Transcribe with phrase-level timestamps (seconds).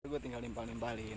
[0.00, 1.12] gue tinggal nimpal-nimpalin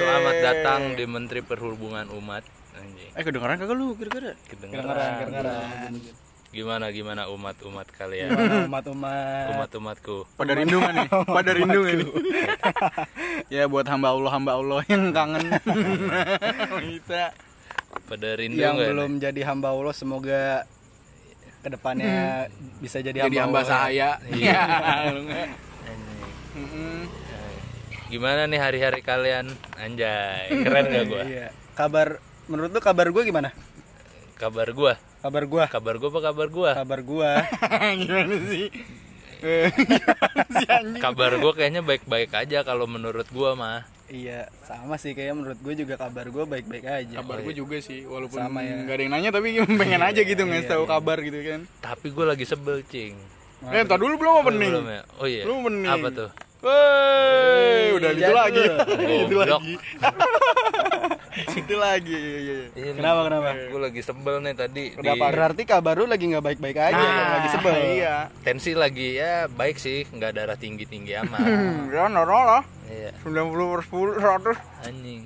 [0.00, 2.40] Selamat datang di Menteri Perhubungan Umat.
[2.72, 3.12] Anjing.
[3.12, 4.32] Eh kedengeran kagak lu kira-kira?
[4.48, 5.92] kedengeran kedengeran
[6.48, 8.32] Gimana gimana umat-umat kalian?
[8.66, 10.24] umat-umat Umat-umatku.
[10.40, 11.08] Pada rindu kan nih?
[11.36, 12.08] Pada rindu kan nih?
[13.60, 15.52] ya buat hamba Allah hamba Allah yang kangen.
[16.80, 17.36] Kita
[18.08, 20.64] Pada rindu yang belum jadi hamba Allah semoga
[21.58, 22.46] ke depannya
[22.78, 23.70] bisa jadi, jadi hamba Allah.
[23.70, 24.08] saya.
[24.30, 24.62] Iya.
[26.58, 26.98] Mm-mm.
[28.08, 29.52] Gimana nih hari-hari kalian?
[29.76, 31.22] Anjay, keren gak gua?
[31.28, 31.46] Iya.
[31.76, 33.52] Kabar menurut lu kabar gue gimana?
[34.38, 36.70] Kabar gua, Kabar gua, kabar gua apa kabar gua?
[36.78, 37.30] kabar gua.
[38.00, 38.70] Gimana sih?
[41.02, 43.82] Kabar gua kayaknya baik-baik aja kalau menurut gua mah.
[44.08, 47.14] Iya, sama sih kayaknya menurut gue juga kabar gue baik-baik aja.
[47.20, 48.84] Kabar gue juga sih, walaupun Sama ya.
[48.84, 49.48] nggak ada yang nanya tapi
[49.80, 50.90] pengen aja gitu ngasih iya, tahu iya.
[50.90, 51.60] kabar gitu kan.
[51.84, 53.14] Tapi gua lagi sebel, cing.
[53.68, 54.70] Eh, entar dulu belum opening.
[54.70, 55.02] Belum ya?
[55.18, 55.42] Oh iya.
[55.42, 55.90] Belum opening.
[55.90, 56.30] Apa tuh?
[56.58, 58.34] Woi, udah itu Jadul.
[58.34, 58.64] lagi.
[59.26, 59.60] itu Goblok.
[59.62, 59.74] lagi.
[61.60, 62.14] itu lagi.
[62.14, 62.92] Iya, iya, iya.
[62.94, 63.48] Kenapa kenapa?
[63.68, 65.24] Gue lagi sebel nih tadi di Kenapa?
[65.30, 67.74] Berarti kabar lu lagi nggak baik-baik aja, Nah, lagi sebel.
[67.74, 68.16] Iya.
[68.42, 71.40] tensi lagi ya baik sih, nggak darah tinggi-tinggi amat.
[71.94, 72.62] Ya, normal lah.
[72.88, 74.88] Iya, 90 per 10, 100.
[74.88, 75.22] anjing.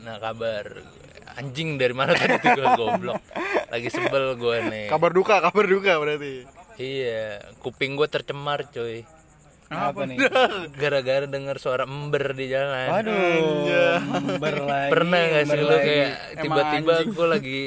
[0.00, 0.64] Nah kabar
[1.36, 3.20] anjing dari mana tadi tuh gue goblok.
[3.70, 4.86] Lagi sebel gue nih.
[4.90, 6.44] Kabar duka, kabar duka berarti.
[6.76, 9.04] Iya, kuping gue tercemar cuy.
[9.70, 10.18] Apa nih?
[10.74, 12.90] Gara-gara denger suara ember di jalan.
[12.90, 13.14] Waduh,
[14.02, 14.90] ember lagi.
[14.90, 17.62] Pernah gak sih lu kayak tiba-tiba gue lagi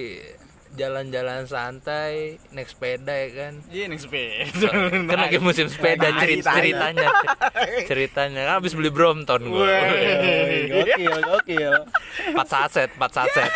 [0.74, 4.70] jalan-jalan santai naik sepeda ya kan Iya, nih sepeda.
[5.06, 7.14] kan lagi musim sepeda ceritanya
[7.90, 9.70] ceritanya kan habis beli Brompton gue
[10.66, 11.74] Gokil, gokil.
[12.34, 13.52] 4 saset 4 saset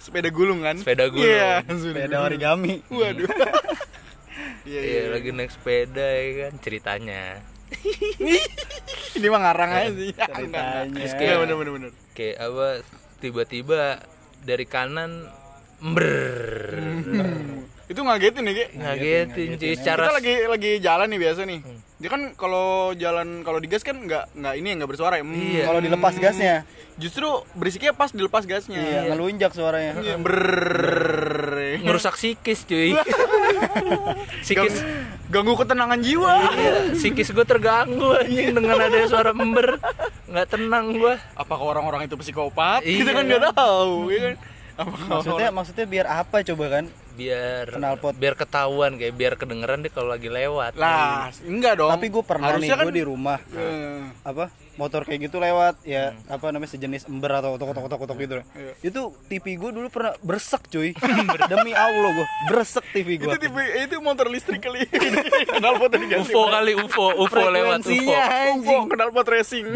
[0.00, 0.80] Sepeda gulung kan?
[0.80, 1.28] Sepeda gulung.
[1.28, 2.80] Iya, Sepeda origami.
[2.88, 3.28] Waduh.
[4.64, 5.00] Iya, iya.
[5.02, 7.22] iya lagi naik sepeda ya kan ceritanya
[9.16, 10.12] Ini mah ngarang aja sih.
[10.36, 10.88] Ceritanya.
[10.92, 11.90] Terus kayak bener bener bener.
[12.12, 12.68] kayak apa
[13.20, 14.00] tiba-tiba
[14.44, 15.28] dari kanan
[15.80, 16.12] ember
[17.92, 18.66] Itu ngagetin nih, Ge.
[18.72, 21.60] ngagetin cuy secara Kita lagi lagi jalan nih biasa nih.
[22.00, 25.24] Dia kan kalau jalan kalau digas kan nggak nggak ini ya nggak bersuara ya.
[25.28, 25.36] Hmm.
[25.36, 25.64] Iya.
[25.68, 26.64] Kalau dilepas gasnya,
[26.96, 28.80] Justru berisiknya pas dilepas gasnya.
[28.80, 30.00] iya, ngelunjak suaranya.
[30.00, 31.31] Iya, brrrr.
[31.84, 32.92] ngerusak psikis cuy
[34.44, 34.82] psikis
[35.32, 36.34] Ganggu ketenangan jiwa.
[36.52, 39.80] iya, psikis gue terganggu anjing dengan ada suara ember
[40.28, 42.84] nggak tenang gue Apakah orang-orang itu psikopat?
[42.84, 43.00] Iya.
[43.00, 44.34] Kita kan nggak tahu, ya kan?
[44.74, 46.84] Apakah Maksudnya maksudnya biar apa coba kan?
[47.12, 48.16] biar Knalpot.
[48.16, 51.92] biar ketahuan kayak biar kedengeran deh kalau lagi lewat lah, enggak dong.
[51.92, 55.76] Tapi gue pernah nih, Harusnya kan gue di rumah Eh, apa motor kayak gitu lewat
[55.82, 58.72] ya apa namanya sejenis ember atau otok otok otok otok gitu Iya.
[58.82, 60.96] itu TV gue dulu pernah bersek cuy
[61.52, 64.88] demi Allah gue bersek TV gue itu tipe itu motor listrik kali.
[65.52, 66.24] kenal pot tadi ganti.
[66.26, 69.66] UFO kali UFO UFO lewat UFO UFO, anjing kenal pot racing.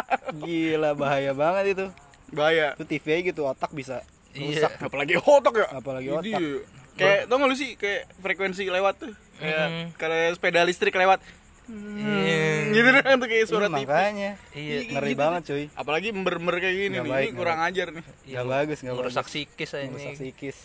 [0.40, 1.86] gila bahaya banget itu
[2.28, 2.74] Bahaya.
[2.74, 4.02] itu TV aja gitu otak bisa
[4.32, 5.66] iya Apalagi otak ya.
[5.70, 6.58] apalagi Ini otak ya.
[6.96, 9.12] Kayak tau gak lu sih kayak frekuensi lewat tuh.
[9.36, 9.84] Kayak Mhm.
[9.94, 11.20] kalau sepeda listrik lewat.
[11.66, 12.46] Iya.
[12.70, 13.82] Gitu kan tuh kayak suara Iya, TV.
[13.84, 17.12] makanya iya ngeri banget cuy Apalagi ember-ember kayak gini Nggak nih.
[17.12, 18.04] baik, ini kurang nggak ajar nih.
[18.26, 20.56] nggak bagus nggak bagus merusak psikis aja merusak ini psikis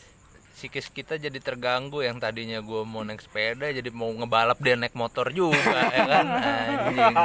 [0.54, 4.94] psikis kita jadi terganggu yang tadinya gue mau naik sepeda jadi mau ngebalap dia naik
[4.94, 6.26] motor juga ya kan
[6.86, 7.16] anjing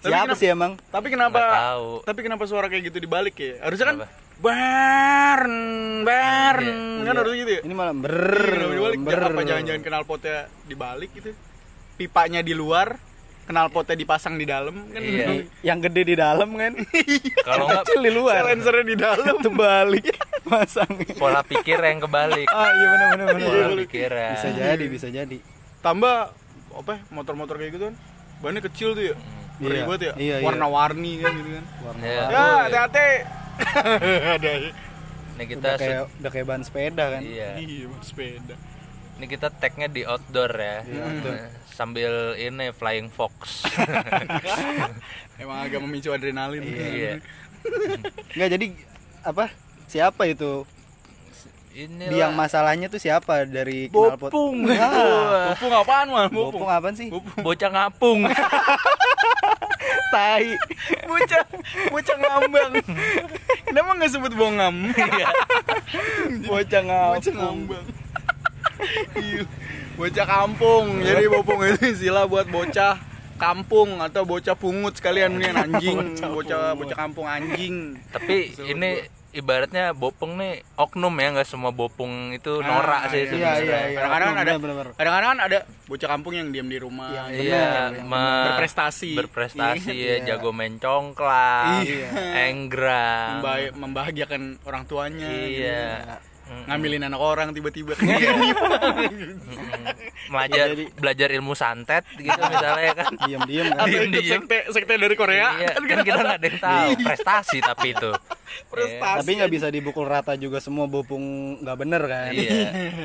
[0.00, 1.88] siapa kenapa- sih emang Tapi kenapa tahu.
[2.02, 3.62] Tapi kenapa suara kayak gitu dibalik ya?
[3.62, 4.10] Harusnya kan Kenapa?
[4.36, 5.54] barn
[6.02, 6.66] barn
[6.98, 7.04] Iya.
[7.04, 7.60] kan harusnya gitu ya?
[7.62, 8.98] ini malah ber Kenapa dibalik?
[9.24, 11.30] Apa jangan-jangan knalpotnya dibalik gitu?
[11.94, 12.98] Pipanya di luar,
[13.44, 14.98] knalpotnya dipasang di dalam kan?
[14.98, 15.44] Iya.
[15.60, 16.72] yang gede di dalam kan
[17.46, 19.34] kalau nggak kecil di luar Silencernya di dalam.
[19.38, 20.06] terbalik
[20.48, 25.38] masang pola pikir yang kebalik ah iya benar benar pola pikiran bisa jadi bisa jadi
[25.78, 26.32] Tambah
[26.74, 26.92] apa?
[26.96, 27.94] ya, Motor-motor kayak gitu kan?
[28.40, 29.16] Bannya kecil tuh ya.
[29.54, 29.84] Ngeri Iya.
[29.84, 30.12] banget ya.
[30.16, 30.44] Iya, iya.
[30.48, 31.64] Warna-warni kan gitu kan.
[31.78, 32.22] warna Ya.
[32.24, 33.10] Ya, hati-hati.
[34.34, 34.52] Ada.
[35.34, 38.54] ini kita udah kayak udah kayak ban sepeda kan iya Iya, sepeda.
[39.14, 40.78] ini kita tagnya di outdoor ya
[41.74, 43.66] sambil ini flying fox.
[45.42, 46.62] Emang agak memicu adrenalin.
[46.62, 47.18] iya.
[48.38, 48.66] Nggak jadi
[49.26, 49.50] apa
[49.90, 50.62] siapa itu?
[51.74, 54.62] Ini biang masalahnya tuh siapa dari knalpot bopung.
[54.70, 56.30] Ah, Bopung apaan, Mal?
[56.30, 56.70] bopung.
[56.70, 57.10] Apaan sih?
[57.42, 58.30] Bocah ngapung.
[60.14, 60.46] Tai.
[61.10, 61.42] Bocah
[61.90, 62.72] bocah ngambang.
[63.66, 64.94] Kenapa nggak sebut bongam?
[64.94, 65.26] Iya.
[66.46, 67.18] bocah ngapung.
[67.18, 67.86] Bocah ngambang.
[69.18, 69.42] Iya.
[69.94, 72.98] Bocah kampung jadi bopong itu istilah buat bocah
[73.34, 75.98] kampung atau bocah pungut sekalian nih anjing
[76.36, 79.02] bocah bocah kampung anjing tapi ini
[79.32, 83.58] ibaratnya bopong nih oknum ya nggak semua bopong itu norak Ah, sih iya, Iya, sebenarnya.
[83.58, 83.98] iya, iya.
[83.98, 84.52] Kadang-kadang kan ada
[84.94, 87.10] kadang-kadang kan ada bocah kampung yang diam di rumah.
[87.10, 89.10] Iya, Bener, me- Berprestasi.
[89.12, 90.14] berprestasi Iya.
[90.22, 92.08] ya, jago main congklak, Iya.
[92.46, 93.42] enggrang.
[93.42, 95.26] Memba- membahagiakan orang tuanya.
[95.26, 95.66] gitu.
[96.44, 96.64] Iya.
[96.66, 97.92] Ngambilin anak orang tiba-tiba.
[100.24, 103.12] Belajar belajar ilmu santet gitu misalnya kan.
[103.24, 103.86] Diam-diam kan.
[103.86, 104.40] Diem-diem.
[104.40, 105.48] sekte sekte dari Korea.
[105.56, 108.10] Iya, kan kita nggak ada yang tahu prestasi tapi itu.
[108.68, 109.18] Prestasi.
[109.20, 111.24] Tapi nggak bisa dipukul rata juga semua bopung
[111.60, 112.30] nggak bener kan.
[112.32, 112.60] Iya.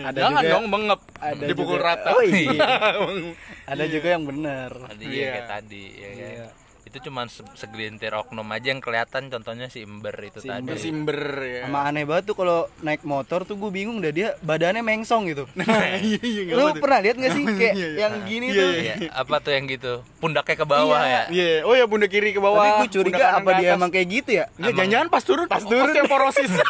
[0.06, 2.09] Ada Jangan juga dong bengep ada dipukul juga- rata.
[2.12, 2.68] Oh iya.
[3.71, 4.69] ada juga yang bener.
[4.71, 5.19] Tadi Iya.
[5.19, 6.51] ya kayak tadi ya kan.
[6.89, 6.91] Iya.
[6.91, 10.65] Itu cuma se- segelintir oknum aja yang kelihatan contohnya si Imber itu Si tadi.
[10.65, 11.69] Bersimber ya.
[11.69, 15.45] Sama aneh banget tuh kalau naik motor tuh gue bingung dah dia badannya mengsong gitu.
[16.01, 17.97] Iya, iya, nggak Lu pernah lihat gak sih kayak Iya, iya.
[18.01, 18.69] yang gini Iya, tuh?
[18.74, 19.94] Iya, apa tuh yang gitu?
[20.18, 21.24] Pundaknya ke bawah ya.
[21.30, 22.57] Iya, oh ya bunda kiri ke bawah.
[22.59, 24.45] Tapi gue curiga apa dia emang kayak gitu ya?
[24.57, 26.51] Enggak, jangan-jangan pas turun, pas turun osteoporosis.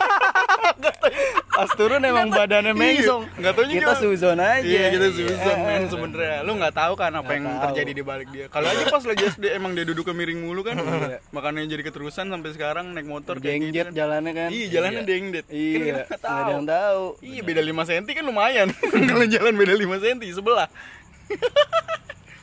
[1.49, 3.27] Pas turun emang badannya mengsong.
[3.35, 4.63] Enggak tahu Kita suzon aja.
[4.63, 6.39] Iya, kita suzon men sebenarnya.
[6.41, 8.45] Lu nggak tahu kan apa Nggak yang terjadi di balik dia.
[8.47, 10.75] Kalau aja pas lagi SD emang dia duduknya miring mulu kan.
[10.75, 11.21] Iya.
[11.29, 13.65] Makanya jadi keterusan sampai sekarang naik motor kayak gitu.
[13.69, 13.93] Jengjet kan.
[13.95, 14.49] jalannya kan.
[14.49, 15.07] Iya, jalannya Iya.
[15.07, 15.45] dengdet.
[15.45, 16.39] Kan Iya, kita nggak nggak tahu.
[16.39, 17.03] ada yang tahu.
[17.21, 18.67] Iya, beda 5 cm kan lumayan.
[19.09, 20.67] Kalau jalan beda 5 cm sebelah.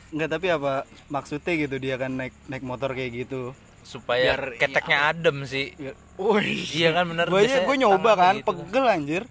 [0.07, 0.73] Enggak tapi apa
[1.07, 3.51] maksudnya gitu dia kan naik naik motor kayak gitu.
[3.83, 5.75] Supaya Biar- keteknya adem sih.
[6.15, 9.23] Woi, Iya kan bener Gue gue nyoba kan, gitu pegel anjir.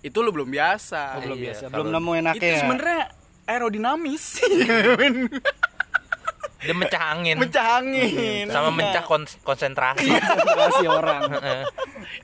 [0.00, 1.14] itu lu belum biasa.
[1.14, 2.38] Oh, belum Iya, biasa, belum nemu enaknya.
[2.38, 2.58] itu ya.
[2.58, 3.02] sebenarnya
[3.44, 4.24] aerodinamis.
[6.62, 8.46] Dia mencah angin Mencah angin.
[8.46, 10.06] sama mencah kon- konsentrasi.
[10.08, 11.22] konsentrasi orang.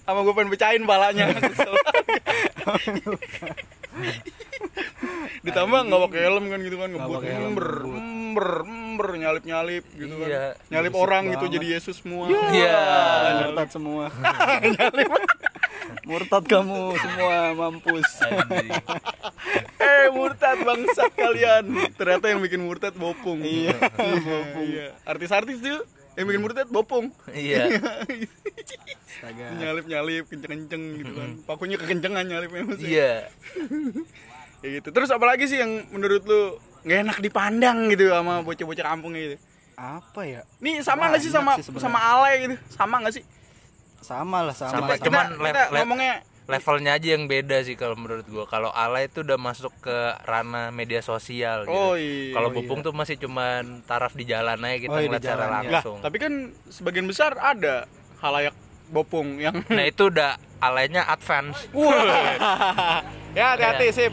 [0.02, 1.74] Sama gue pengen pecahin palanya Kesel.
[5.46, 10.28] ditambah nggak pakai helm kan gitu kan ngebut ember ember ember nyalip nyalip gitu kan
[10.28, 10.44] Iya.
[10.68, 11.54] nyalip orang gitu banget.
[11.54, 12.78] jadi Yesus semua Iya.
[13.46, 14.04] Murtad semua.
[16.08, 18.08] Murtad kamu semua mampus.
[19.78, 21.64] Eh murtad bangsat kalian
[21.94, 23.72] ternyata yang bikin murtad bopung Iya,
[24.60, 25.80] iya artis-artis tuh
[26.18, 27.70] yang bikin murtad bopung Iya.
[29.08, 29.44] Astaga.
[29.54, 33.12] nyalip nyalip kenceng kenceng gitu kan pakunya kekencengan nyalipnya maksudnya Iya.
[34.62, 39.14] ya gitu terus apalagi sih yang menurut lu nggak enak dipandang gitu sama bocah-bocah kampung
[39.14, 39.38] gitu
[39.72, 40.42] Apa ya?
[40.58, 43.24] nih sama nggak sih sama sih sama alay gitu sama nggak sih
[43.98, 44.72] Sama lah sama.
[44.72, 46.14] Sama, kita, cuman kita lev- ngomongnya
[46.48, 48.44] levelnya aja yang beda sih kalau menurut gua.
[48.44, 49.92] Kalau alay itu udah masuk ke
[50.24, 51.70] ranah media sosial gitu.
[51.70, 52.56] oh iya Kalau iya.
[52.56, 55.52] bopung tuh masih cuman taraf di jalan aja kita Oh, iya, di ngeliat secara jalan,
[55.52, 55.52] ya.
[55.52, 55.98] lah langsung.
[56.00, 56.32] tapi kan
[56.66, 57.84] sebagian besar ada
[58.18, 58.56] halayak
[58.88, 61.68] bopung yang Nah itu udah alaynya advance.
[61.76, 63.04] Wah.
[63.30, 64.12] ya hati-hati sip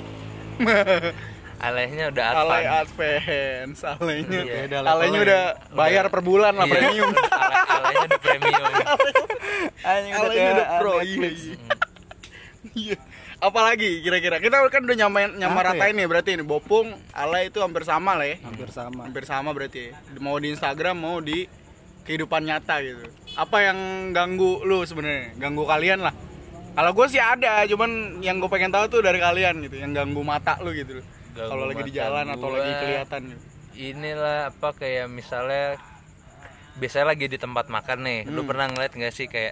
[1.57, 3.79] Alaynya udah alay advance.
[3.79, 4.83] advance alaynya Iya.
[5.23, 6.73] Udah bayar per bulan lah Iya.
[6.75, 8.65] premium Alay- alaynya udah premium.
[8.65, 8.85] Udah
[9.81, 11.35] alaynya kayak udah pro iya Netflix.
[12.75, 12.98] Iya.
[13.39, 17.83] apalagi kira-kira kita kan udah nyamain Apa nyamaratain nih berarti ini bopung alay itu hampir
[17.83, 19.07] sama lah ya Hampir sama.
[19.07, 20.19] hampir sama berarti ya.
[20.19, 21.48] mau di Instagram mau di
[22.06, 23.77] kehidupan nyata gitu apa yang
[24.12, 26.13] ganggu lu sebenarnya ganggu kalian lah
[26.75, 30.21] kalau gue sih ada cuman yang gue pengen tahu tuh dari kalian gitu yang ganggu
[30.21, 31.00] mata lu gitu
[31.33, 33.44] kalau lagi di jalan atau lagi kelihatan gitu
[33.75, 35.75] Inilah apa kayak misalnya
[36.80, 38.19] biasanya lagi di tempat makan nih.
[38.24, 38.48] Lu Hmm.
[38.48, 39.51] pernah ngeliat nggak sih kayak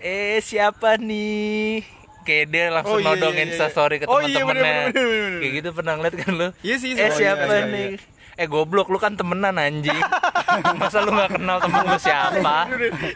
[0.00, 1.84] eh siapa nih?
[2.28, 3.48] Kayak dia langsung Oh, iya, nodongin iya, iya.
[3.48, 4.84] Instastory ke Oh, iya, teman-temannya.
[4.92, 5.32] bener.
[5.40, 6.48] Kayak gitu pernah ngeliat kan lu?
[6.60, 7.88] Iya sih, Eh oh, siapa iya, iya, nih?
[8.36, 9.96] Eh goblok lu kan temenan anjing.
[10.80, 12.56] Masa lu nggak kenal temen lu siapa?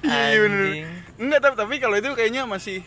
[0.03, 0.87] iya bener Anjing.
[1.19, 2.81] enggak tapi tapi kalau itu kayaknya masih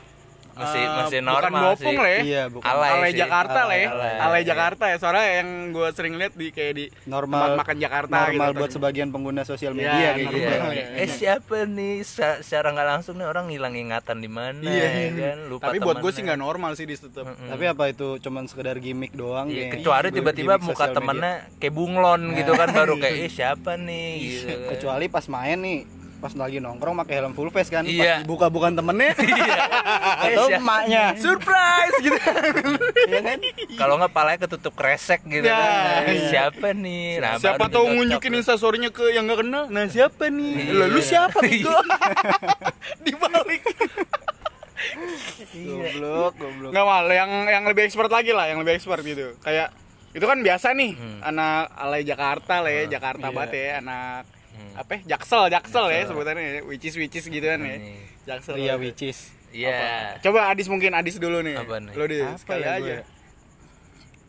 [0.55, 1.97] Masih eh, masih bukan normal bopung sih.
[1.97, 2.65] lah ya Iya, bukan.
[2.65, 3.19] Alay alay sih.
[3.19, 4.41] Jakarta lah ya Alay, alay, alay.
[4.43, 7.35] Jakarta ya soalnya yang gue sering lihat di kayak di Normal.
[7.35, 10.37] tempat makan Jakarta Normal gitu buat sebagian pengguna sosial Iya, media kayak gitu.
[10.37, 10.55] Iya.
[10.71, 10.85] ya.
[10.95, 11.95] Eh siapa nih?
[12.01, 15.37] Sa- secara nggak langsung nih orang hilang ingatan di mana Iya, ya kan?
[15.45, 18.75] Lupa tapi buat gue sih nggak normal sih di tetap Tapi apa itu cuman sekedar
[18.77, 23.29] gimmick doang Iya, kayak kecuali tiba-tiba muka temennya kayak bunglon gitu kan baru kayak eh
[23.29, 24.47] siapa nih gitu.
[24.47, 24.69] kan.
[24.71, 25.79] kecuali pas main nih
[26.25, 28.19] pas lagi nongkrong pakai helm full face kan Iya.
[28.19, 29.13] pas buka bukan temennya.
[29.21, 29.61] Iya.
[30.25, 31.03] atau Eh, siapa- emaknya.
[31.15, 32.17] Surprise gitu.
[33.05, 33.39] Iya kan?
[33.75, 35.69] Kalau nggak palanya ketutup kresek gitu Ya, kan.
[36.03, 36.27] Eh, iya.
[36.27, 37.07] Siapa nih?
[37.19, 39.63] Nah, siapa tahu ngunjukin instastorynya ke yang nggak kenal.
[39.67, 40.53] Nah siapa nih?
[40.57, 40.73] Iya.
[40.75, 41.69] Lah, lu siapa gitu?
[43.05, 43.61] Dibalik.
[45.53, 46.71] Goblok goblok.
[46.71, 49.37] Nggak mal yang yang lebih expert lagi lah yang lebih expert gitu.
[49.39, 49.69] Kayak
[50.11, 51.19] itu kan biasa nih Hmm.
[51.21, 54.23] anak alay Jakarta lah ya Jakarta banget ya anak
[54.73, 56.59] apa ya, jaksel jaksel ya sebutannya ya.
[56.63, 57.75] Which is which is gitu kan ya.
[57.75, 57.99] Nih.
[58.23, 59.31] jaksel Ria which is.
[59.49, 60.19] Iya.
[60.19, 61.55] coba Adis mungkin Adis dulu nih.
[61.55, 61.93] Apa nih?
[61.93, 62.95] lo deh Apa sekali ya aja.
[62.97, 63.13] gue?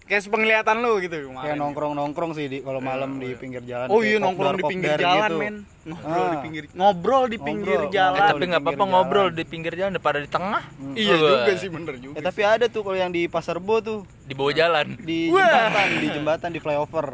[0.07, 1.43] kayak penglihatan lu gitu kemarin.
[1.43, 4.95] kayak nongkrong nongkrong sih di kalau malam di pinggir jalan Oh iya nongkrong di pinggir
[4.95, 5.43] kopdar jalan gitu.
[5.43, 6.39] men Ngobrol di Ah.
[6.39, 8.07] pinggir Ngobrol di pinggir Ngobrol, jalan.
[8.07, 8.31] Eh, ngobrol.
[8.31, 10.63] tapi di nggak apa-apa ngobrol di pinggir jalan daripada di tengah.
[10.95, 11.31] Iya Wah.
[11.33, 14.07] juga sih bener juga Eh, tapi ada tuh kalau yang di pasar bo tuh.
[14.23, 14.87] Di bawah jalan.
[14.97, 17.07] Di jembatan di jembatan di flyover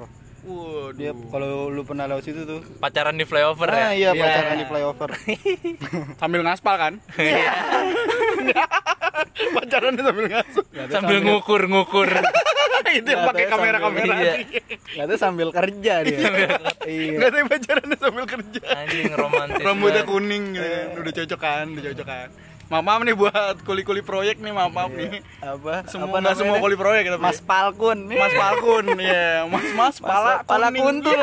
[0.42, 0.90] Waduh.
[0.92, 2.60] Dia kalau lu pernah lewat situ tuh.
[2.76, 3.90] Pacaran di flyover ah ya?
[3.94, 4.22] iya Iya.
[4.22, 5.10] pacaran di flyover.
[6.20, 6.92] Sambil ngaspal kan?
[9.32, 10.64] Pacaran sambil ngaspal.
[10.90, 12.08] Sambil ngukur ngukur.
[12.92, 14.34] Itu yang pakai kamera-kamera Iya.
[14.92, 16.18] nggak tahu sambil kerja dia.
[16.84, 17.16] Iya.
[17.16, 18.60] Nggak tahu pacaran sambil kerja.
[18.74, 20.86] Anjing romantis Rambutnya kuning gitu kan.
[21.00, 22.28] Udah cocok kan Udah cocok kan
[22.72, 25.20] Maaf maaf nih buat kuli-kuli proyek nih maaf maaf nih.
[25.44, 25.84] Apa?
[25.92, 28.08] Semua apa semua kuli proyek tapi Mas Palkun.
[28.08, 30.80] Mas Palkun ya Mas Mas pala pala kuning.
[30.80, 31.20] kuntul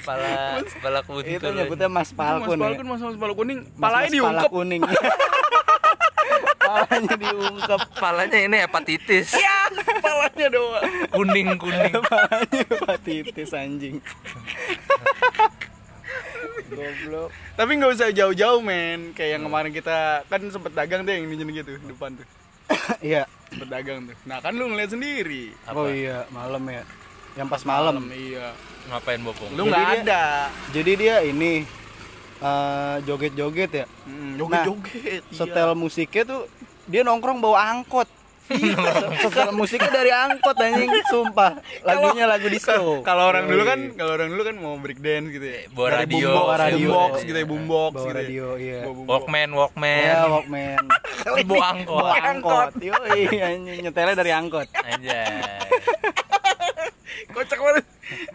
[0.00, 2.64] pala pala kuntul itu nyebutnya Mas Mas Palkun ya.
[2.72, 3.58] Palkun Mas Mas pala kuning.
[3.68, 4.40] Mas- Palanya Mas diungkep.
[4.40, 4.82] Pala kuning.
[6.68, 7.80] Palanya diungkep.
[8.00, 9.28] Palanya ini hepatitis.
[9.36, 9.68] Ya
[10.00, 10.84] palanya doang.
[11.12, 11.92] Kuning kuning.
[12.00, 14.00] Palanya hepatitis anjing
[16.66, 17.30] goblok.
[17.54, 19.14] Tapi nggak usah jauh-jauh men.
[19.14, 22.26] Kayak yang kemarin kita Kan sempet dagang tuh yang ini gitu Depan tuh.
[23.04, 23.24] Iya.
[23.52, 24.16] Sempet dagang tuh.
[24.26, 25.54] Nah kan lu ngeliat sendiri.
[25.64, 25.78] Apa?
[25.78, 26.82] oh iya malam ya.
[27.38, 28.02] Yang pas malam.
[28.10, 28.52] Iya.
[28.88, 30.48] Ngapain bopong Lu nggak ada.
[30.72, 31.62] jadi dia ini
[32.40, 33.86] eh, joget-joget ya.
[34.08, 35.36] Hmm, Joget-joget iya.
[35.36, 36.42] setel musiknya tuh
[36.88, 38.08] dia nongkrong bawa angkot
[39.20, 40.90] setel musiknya dari angkot anjing.
[41.08, 41.60] Sumpah.
[41.84, 43.00] Lagunya lagu disco.
[43.04, 45.60] Kalau orang dulu kan Kalau orang dulu kan mau break dance gitu ya.
[45.70, 46.28] Bawa Dari radio.
[46.32, 46.88] boombox, radio.
[46.88, 48.16] boombox gitu ya Boombox bawa gitu ya.
[48.18, 48.80] radio iya.
[48.88, 50.04] Bawa walkman walkman.
[50.04, 50.82] Ya walkman.
[51.44, 52.02] Bawa angkot.
[52.02, 52.72] Bawa angkot.
[52.80, 53.78] yoi anjing.
[53.84, 54.68] Nyetelnya dari angkot.
[54.74, 55.26] Anjay.
[57.28, 57.84] Kocak banget.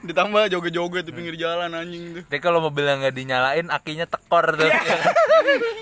[0.06, 2.24] Ditambah joget-joget di pinggir jalan anjing tuh.
[2.30, 4.70] Tapi kalau mobilnya nggak dinyalain, akinya tekor tuh.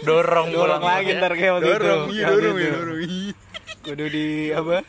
[0.08, 0.84] dorong, dorong pulang.
[0.86, 1.76] lagi ntar kayak waktu itu.
[1.76, 3.00] Dorong, iya dorong, iya dorong.
[3.04, 3.34] Iya.
[3.82, 4.82] Kudu di apa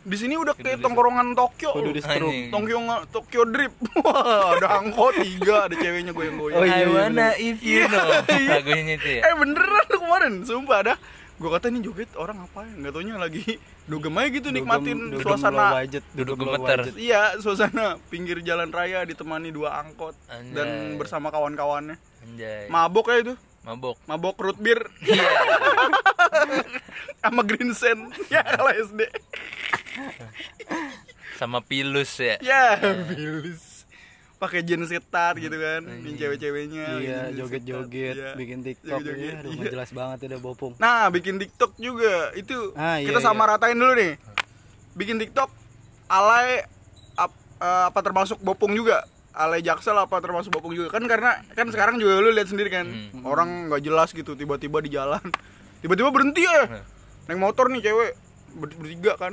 [0.00, 2.48] Di sini udah kayak tongkrongan Tokyo kudu di stroke Anjing.
[2.48, 2.78] Tokyo
[3.12, 3.72] Tokyo Drip.
[4.00, 6.56] Wah, ada angkot tiga, ada ceweknya goyang-goyang.
[6.56, 8.08] Oh, iya, I iya, wanna if you know.
[8.24, 9.28] Lagunya itu ya.
[9.28, 10.94] Eh beneran lu kemarin, sumpah ada.
[11.36, 12.72] Gue kata nih joget orang ngapain?
[12.80, 13.44] Gak taunya lagi
[13.90, 15.52] dugem aja gitu nikmatin Dugem- dugem suasana.
[15.52, 16.78] low budget, Duduk dugem low gemeter.
[16.80, 16.94] budget.
[16.96, 20.52] Iya, suasana pinggir jalan raya ditemani dua angkot Anjay.
[20.52, 22.00] dan bersama kawan-kawannya.
[22.22, 22.68] Anjay.
[22.68, 23.34] Mabok ya itu,
[23.70, 23.96] Mabok.
[24.04, 25.22] mabok root beer Iya.
[27.22, 28.10] sama green sand.
[28.28, 29.00] Ya kalau SD.
[31.36, 32.36] Sama pilus ya.
[32.40, 33.84] Ya, bilus.
[34.36, 36.84] Pakai jeans ketat gitu kan, ini cewek-ceweknya.
[36.96, 38.32] iya joget-joget iya.
[38.32, 39.68] bikin tiktok Joget-joget, ya iya.
[39.68, 43.50] jelas banget udah bopong Nah, bikin TikTok juga itu Ah, iya, kita sama iya.
[43.54, 44.16] ratain dulu nih.
[44.96, 45.50] Bikin TikTok
[46.08, 46.64] alay
[47.14, 49.04] ap- eh, apa termasuk bopong juga?
[49.32, 50.90] Alay Jaksel apa termasuk bopong juga?
[50.90, 52.86] Kan karena kan sekarang juga lu lihat sendiri kan.
[52.86, 53.22] Hmm.
[53.22, 55.22] Orang nggak jelas gitu tiba-tiba di jalan.
[55.78, 56.66] Tiba-tiba berhenti ya.
[56.66, 56.82] Hmm.
[57.24, 58.10] Naik motor nih cewek
[58.52, 59.32] ber- bertiga kan.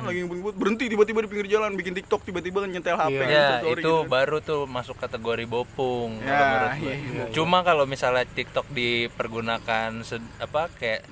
[0.00, 3.26] Lagi ngebut berhenti tiba-tiba di pinggir jalan bikin TikTok tiba-tiba nyetel HP Iya.
[3.26, 6.86] Ya, itu gitu baru tuh masuk kategori bopung kalau menurut gue.
[6.86, 7.24] iya, iya.
[7.32, 9.90] Cuma kalau misalnya TikTok dipergunakan
[10.38, 11.02] apa kayak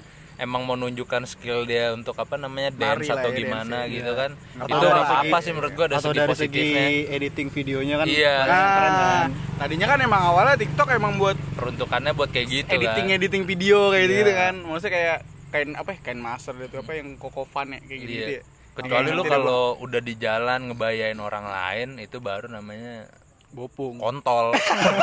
[0.40, 4.08] emang mau nunjukkan skill dia untuk apa namanya dance lah atau ya, gimana dance, gitu
[4.08, 4.18] iya.
[4.18, 4.30] kan.
[4.56, 6.68] Atau itu dari segi- apa sih menurut gua ada atau segi dari segi
[7.10, 8.34] editing videonya kan Iya.
[8.40, 9.28] keren Nah, kan
[9.58, 13.16] tadinya kan emang awalnya TikTok emang buat Peruntukannya buat kayak gitu editing kan.
[13.16, 14.20] editing video kayak gitu, Iya.
[14.22, 15.18] gitu kan maksudnya kayak
[15.50, 18.26] kain apa ya kain master gitu apa yang koko fan ya kayak gitu, Iya.
[18.32, 23.04] ya Kecuali lu kalau udah di jalan ngebayain orang lain itu baru namanya
[23.50, 24.54] bopung kontol.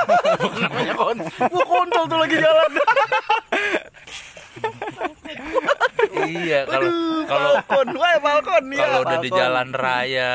[0.63, 2.71] namanya kon wah kontol tuh lagi jalan
[6.27, 6.89] iya, kalau
[7.25, 10.31] kalau balkon wah balkon ya kalau udah di jalan raya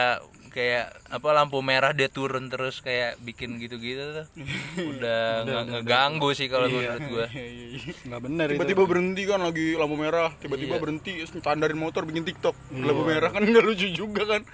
[0.52, 4.26] kayak apa lampu merah dia turun terus kayak bikin gitu-gitu tuh.
[4.92, 7.24] Udah nge- ngeganggu sih kalau menurut gua.
[8.06, 8.56] nggak bener itu.
[8.60, 10.28] Tiba-tiba berhenti kan lagi lampu merah.
[10.36, 10.82] Tiba-tiba Iya.
[10.84, 12.52] berhenti standarin motor bikin tiktok.
[12.68, 14.44] Lampu merah kan nggak lucu juga kan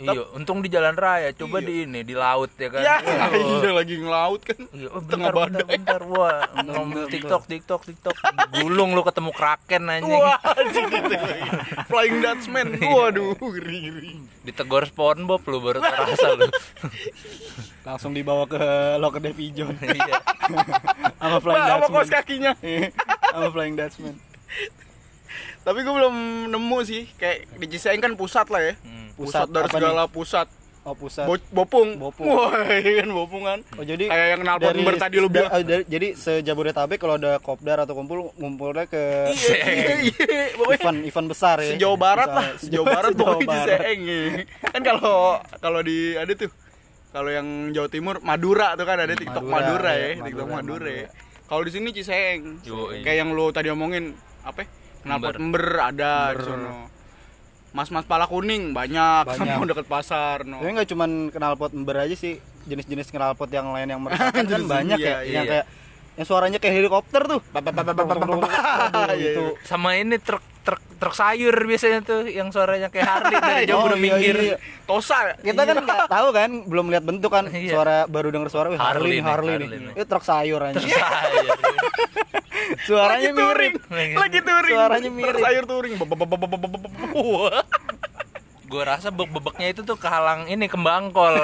[0.00, 1.36] Iya, untung di jalan raya.
[1.36, 2.80] Coba di ini di laut ya kan.
[2.80, 3.58] ya Oh.
[3.60, 5.76] iya lagi ngelaut kan Iya, oh, tengah bentar, bentar, badai.
[5.76, 8.16] bentar, wah, ngomong TikTok, TikTok, TikTok,
[8.56, 11.50] gulung lu ketemu kraken anjing, wah gitu lagi.
[11.86, 12.66] flying dutchman.
[12.80, 14.12] Waduh ngeri ngeri.
[14.42, 16.48] Ditegor SpongeBob lu baru terasa lu,
[17.86, 18.62] langsung dibawa ke
[18.98, 19.76] locker Davy John.
[19.78, 20.18] Iya,
[21.20, 22.52] sama Flying Dutchman kos kakinya.
[23.30, 24.16] Sama Flying Dutchman
[25.62, 26.16] tapi gue belum
[26.48, 29.14] nemu sih kayak di Ciseeng kan pusat lah ya Hmm.
[29.14, 30.46] pusat, Pusat dari segala pusat
[30.82, 32.26] oh pusat Bo bopung Bopung.
[32.26, 35.46] wah iya kan bopung kan Oh jadi Kayak yang knalpot Ember tadi lu bilang.
[35.46, 40.40] da- eh, dari- jadi sejabodetabek kalau ada kopdar atau kumpul ngumpulnya ke iya iya iya
[40.52, 41.70] pokoknya event event besar ya.
[41.70, 43.66] sejauh barat lah sejauh barat sejauh pokoknya barat.
[43.78, 44.22] Ciseeng ya.
[44.66, 45.14] kan kalau
[45.56, 46.50] kalau di ada tuh
[47.08, 50.56] kalau yang Jawa Timur Madura tuh kan ada TikTok Madura, Madura, iya, ya TikTok Madura,
[50.56, 51.46] Madura, Madura.
[51.46, 52.40] kalau di sini Ciseeng
[52.98, 54.10] kayak yang lu tadi omongin
[54.42, 54.81] apa ya?
[55.02, 56.92] Knalpot ember ada di sono
[57.72, 59.56] mas-mas pala kuning banyak, Banyak.
[59.56, 60.60] mau deket pasar no.
[60.60, 62.36] Tapi nggak cuman knalpot ember aja sih,
[62.68, 65.50] jenis-jenis knalpot yang lain yang meresahkan kan banyak iya, ya, yang iya.
[65.50, 65.66] kayak
[66.12, 67.40] yang suaranya kayak helikopter tuh.
[67.56, 69.30] Iya, iya.
[69.32, 73.76] itu sama ini truk truk truk sayur biasanya tuh yang suaranya kayak Harley dari jauh
[73.76, 74.56] Oh, udah iya, minggir iya.
[74.82, 75.34] Tosa.
[75.36, 77.72] Kita kan nggak tahu kan, belum lihat bentuk kan, Iya.
[77.72, 79.78] suara baru denger suara Harley Harley, nih, Harley, Harley nih.
[79.84, 79.94] nih.
[79.96, 80.78] Itu truk sayur aja.
[80.78, 81.56] Truk sayur
[82.82, 84.16] Suaranya lagi touring, mirip.
[84.16, 84.72] lagi touring.
[84.72, 85.40] Suaranya mirip.
[85.40, 85.92] Sayur touring.
[88.64, 91.36] Gue rasa bebek-bebeknya itu tuh kehalang ini kembang kol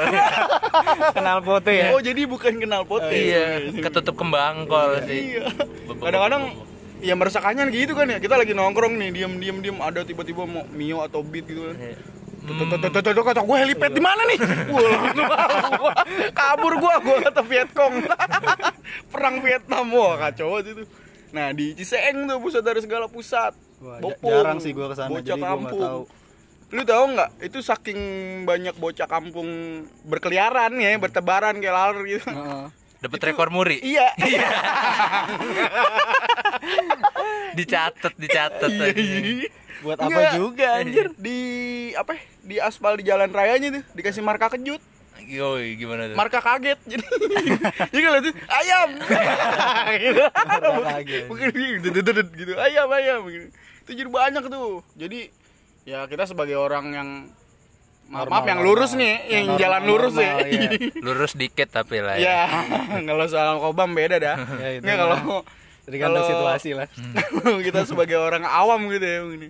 [1.13, 1.93] Kenal foto ya.
[1.93, 3.05] Oh jadi bukan kenal pot.
[3.11, 5.53] iya ketutup kembang kol sih Iya.
[5.93, 6.57] Kadang-kadang
[7.01, 8.19] ya meresahkannya gitu kan ya.
[8.19, 11.77] Kita lagi nongkrong nih, diem-diem diem ada tiba-tiba mau Mio atau Beat gitu kan.
[11.77, 11.97] Iya.
[12.41, 14.39] Tuh, tuh, tuh, tuh, tuh, kata gue helipad di mana nih?
[14.73, 15.93] Wah,
[16.31, 17.95] kabur gua, gua kata Vietcong.
[19.13, 20.83] Perang Vietnam, wah kacau banget itu.
[21.29, 23.53] Nah di Ciseeng tuh pusat dari segala pusat.
[23.79, 25.81] Wah, ja- Bopong, jarang sih gua ke sana, bocah jadi gua nggak kampung.
[25.83, 26.03] tahu.
[26.69, 27.31] Lu tahu nggak?
[27.43, 28.01] Itu saking
[28.45, 29.49] banyak bocah kampung
[30.03, 32.29] berkeliaran ya, bertebaran kayak laler gitu.
[32.29, 32.65] Heeh.
[32.99, 34.11] dapat rekor muri Iya.
[37.55, 39.49] dicatat dicatat Iya, iya.
[39.79, 40.33] Buat apa Nggak.
[40.35, 41.07] juga anjir?
[41.15, 41.39] Di
[41.95, 42.19] apa?
[42.19, 44.83] ya, Di aspal di jalan rayanya tuh dikasih marka kejut.
[45.19, 47.05] Yoi, gimana tuh marka kaget jadi
[47.93, 48.89] jadi kalau itu ayam
[49.99, 50.23] gitu.
[51.29, 53.47] mungkin gitu gitu, gitu ayam ayam gitu.
[53.85, 55.29] itu jadi banyak tuh jadi
[55.85, 57.09] ya kita sebagai orang yang
[58.09, 59.05] maaf, Normal, maaf yang lurus normal.
[59.05, 60.71] nih yang Normal, jalan lurus normal, ya iya.
[60.97, 62.41] lurus dikit tapi lah ya ya
[63.11, 65.19] kalau soal kobam beda dah Ya, itu nggak kalau
[65.89, 66.87] Tergantung kalau- situasi lah.
[67.67, 69.49] kita sebagai orang awam gitu ya ini.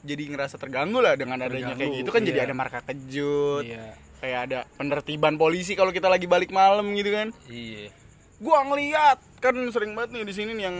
[0.00, 2.46] Jadi ngerasa terganggu lah dengan adanya kayak Terganggu, gitu kan jadi iya.
[2.46, 3.86] ada marka kejut Iya.
[4.16, 7.28] kayak ada penertiban polisi kalau kita lagi balik malam gitu kan.
[7.46, 7.90] Iya.
[8.36, 10.76] Gua ngeliat kan sering banget nih di sini nih yang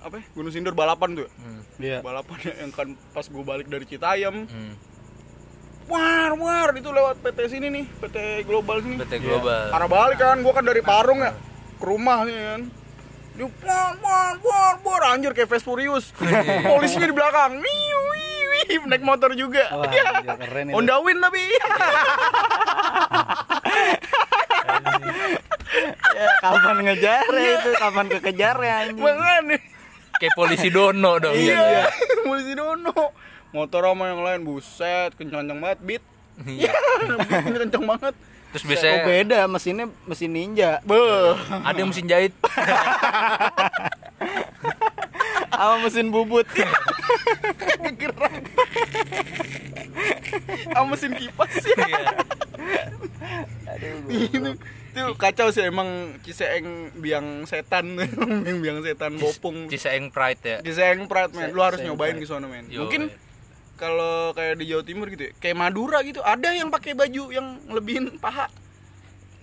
[0.00, 1.28] apa ya, Gunung Sindur balapan tuh.
[1.34, 2.00] Hmm, Iya.
[2.00, 4.44] balapan ya, yang kan pas gua balik dari Citayam.
[4.44, 4.74] Hmm.
[5.84, 8.96] war war itu lewat PT sini nih PT Global sini.
[8.98, 9.68] PT global.
[9.68, 11.36] Arah balik kan gua kan dari Parung ya
[11.76, 12.60] ke rumah nih kan
[13.34, 16.14] dia war war war war anjir kayak Fast Furious
[16.70, 18.00] polisinya di belakang wiu
[18.84, 20.04] naik motor juga Wah, Ya.
[20.14, 20.74] anjir, keren itu.
[20.74, 21.42] Honda Win tapi
[26.14, 27.70] Ya, kapan ngejar ya itu?
[27.74, 29.02] Kapan kekejar ya anjing?
[29.02, 29.58] makanya
[30.14, 31.90] kayak polisi dono dong iya
[32.22, 33.10] polisi dono
[33.50, 36.04] motor sama yang lain buset kencang-kencang banget beat
[36.44, 36.70] Iya.
[37.58, 38.14] Kencang banget
[38.54, 40.78] terus Oh biasanya beda, mesinnya mesin ninja.
[40.80, 41.34] Beuh.
[41.50, 42.30] ada yang mesin jahit
[45.50, 46.46] Sama mesin bubut.
[47.94, 48.34] gerak
[50.66, 52.10] sama mesin kipas ya Iya.
[54.34, 54.50] itu
[54.90, 57.98] itu kacau sih emang Ciseeng biang setan
[58.48, 62.26] yang biang setan bopung Ciseeng Pride ya Ciseeng Pride men lu harus Ciseeng nyobain ke
[62.26, 63.10] sono men mungkin.
[63.74, 67.46] Kalau kayak di Jawa Timur gitu ya, kayak Madura gitu ada yang pakai baju yang
[67.68, 68.46] lebihin paha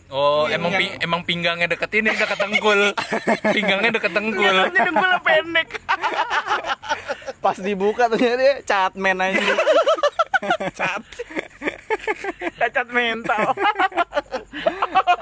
[0.07, 2.91] Oh, Yang- emang yang- pi- emang pinggangnya deket ini deket tengkul.
[3.55, 4.43] pinggangnya deket tengkul.
[4.43, 5.69] Pinggangnya dengkulnya pendek
[7.43, 9.39] Pas dibuka ternyata dia catman aja.
[10.75, 11.03] cat
[12.57, 13.55] cacat mental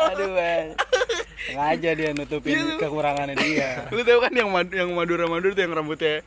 [0.09, 0.65] Aduh, man.
[1.39, 2.75] Sengaja dia nutupin Iya.
[2.79, 3.85] kekurangannya dia.
[3.89, 6.25] lu tahu kan yang yang Madura Madura tuh yang rambutnya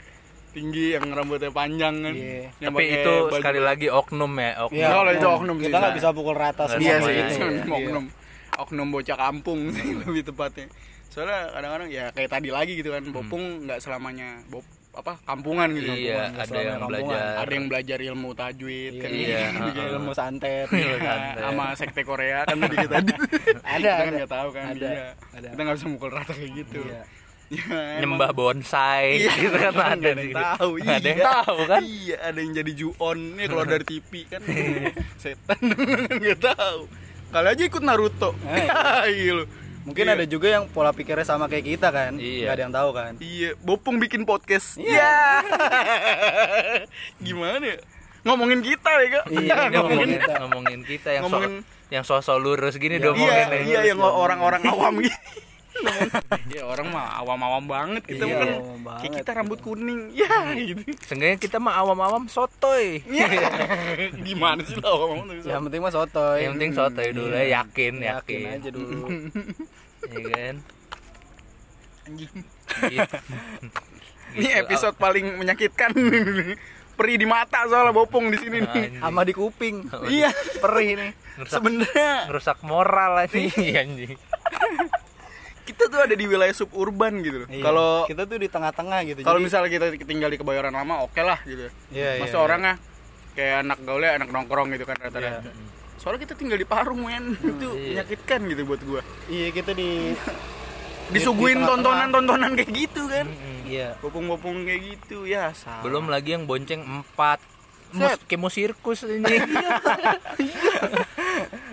[0.52, 2.52] tinggi yang rambutnya panjang kan Iya.
[2.58, 4.76] Yang Tapi itu baju- sekali lagi oknum ya, oknum.
[4.76, 5.98] Iya, kalau itu oknum Kita nggak Sa.
[5.98, 6.82] bisa pukul rata semua.
[6.82, 7.72] iya sih ya, itu iya.
[7.74, 8.04] oknum
[8.54, 10.68] oknum bocah kampung sih lebih tepatnya
[11.08, 14.60] soalnya kadang-kadang ya kayak tadi lagi gitu kan bopung nggak selamanya bop
[14.92, 16.88] apa kampungan gitu Iya, Kampungan, ada yang kampungan.
[16.90, 17.20] belajar.
[17.38, 19.68] ada yang belajar ilmu tajwid kan Iya, gitu.
[19.74, 19.88] heeh.
[19.90, 20.68] ilmu santet.
[21.34, 23.08] Sama sekte Korea kan tadi kita Ada,
[23.64, 24.12] kita kan ada.
[24.14, 25.08] nggak tahu kan Ada, iya.
[25.32, 25.48] ada.
[25.48, 27.02] kita nggak bisa mukul rata kayak gitu Iya.
[27.52, 30.32] Ya, Nyembah bonsai Iya, gitu kan nggak ada ada yang sih.
[30.32, 30.70] tahu.
[30.74, 31.28] Nggak ada yang iya.
[31.36, 31.80] tahu kan.
[31.84, 34.40] iya ada yang jadi juon nih keluar dari TV kan.
[35.16, 35.60] Setan
[36.22, 36.80] nggak tahu.
[37.28, 38.30] Kali aja ikut Naruto.
[39.12, 39.44] Iya lu.
[39.82, 40.14] Mungkin Iya.
[40.14, 42.16] ada juga yang pola pikirnya sama kayak kita kan.
[42.16, 42.46] Iya.
[42.46, 43.12] Nggak ada yang tahu kan.
[43.18, 44.78] iya bopung bikin podcast.
[44.78, 45.42] Iya.
[47.26, 47.78] Gimana ya?
[48.22, 49.24] Ngomongin kita ya kak?
[49.28, 50.32] Iya, ngomongin kita.
[50.38, 54.64] ngomongin kita yang so, Ngomongin- yang sosok lurus gini Iya, dong iya iya yang orang-orang
[54.64, 55.12] awam gitu
[56.52, 60.30] Iya orang mah awam-awam banget kita Iya, mungkin awam banget kayak kita rambut kuning ya
[60.52, 63.00] gitu Seenggaknya kita mah awam-awam sotoy.
[63.04, 63.28] Iya.
[64.26, 65.26] gimana sih lo awam-awam?
[65.40, 66.38] Yang penting mah sotoy.
[66.40, 68.54] Yang penting sotoy dulu ya, yakin, Yakin yakin.
[68.54, 68.98] aja dulu.
[70.02, 70.54] Iya kan?
[72.02, 72.32] Anjing.
[72.82, 73.16] Gitu.
[74.32, 74.60] Ini Gitu.
[74.60, 75.90] episode paling menyakitkan.
[76.92, 79.00] Perih di mata soalnya bopong di sini nih.
[79.00, 79.88] Sama di kuping.
[80.06, 81.10] Iya, Perih nih.
[81.46, 83.38] Sebenarnya ngerusak moral aja
[83.78, 84.12] anjing.
[85.62, 87.48] Kita tuh ada di wilayah suburban gitu loh.
[87.48, 87.62] Iya.
[87.62, 89.18] Kalau kita tuh di tengah-tengah gitu.
[89.22, 91.70] kalau Jadi- misalnya kita tinggal di kebayoran lama oke lah gitu.
[91.90, 92.74] Iya, Masa iya, orangnya
[93.32, 95.50] kayak anak gaulnya anak nongkrong gitu kan rata-rata.
[95.96, 99.00] Soalnya kita tinggal di Parung men, itu menyakitkan gitu buat gua.
[99.30, 100.18] Iya, kita di
[101.12, 103.26] Disuguhin tontonan-tontonan kayak gitu kan.
[103.62, 103.94] iya.
[104.00, 105.84] Popung-popung kayak gitu ya salah.
[105.84, 107.38] belum lagi yang bonceng empat.
[107.92, 109.20] Mus, kayak mau sirkus ini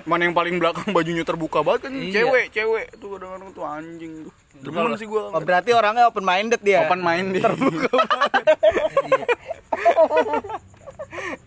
[0.05, 2.13] Mana yang paling belakang bajunya terbuka banget kan Iya.
[2.23, 4.33] cewek, cewek tuh kadang-kadang tuh anjing tuh.
[4.59, 5.31] Demen sih gua.
[5.31, 6.83] Oh, berarti orangnya open minded dia.
[6.83, 7.47] Open main dia.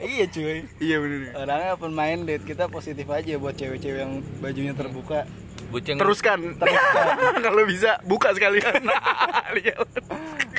[0.00, 0.64] iya, cuy.
[0.80, 1.20] iya bener.
[1.28, 1.32] ya.
[1.36, 2.40] Orangnya open minded.
[2.48, 5.28] Kita positif aja buat cewek-cewek yang bajunya terbuka.
[5.68, 6.40] bonceng Teruskan.
[7.44, 8.80] Kalau bisa buka sekalian.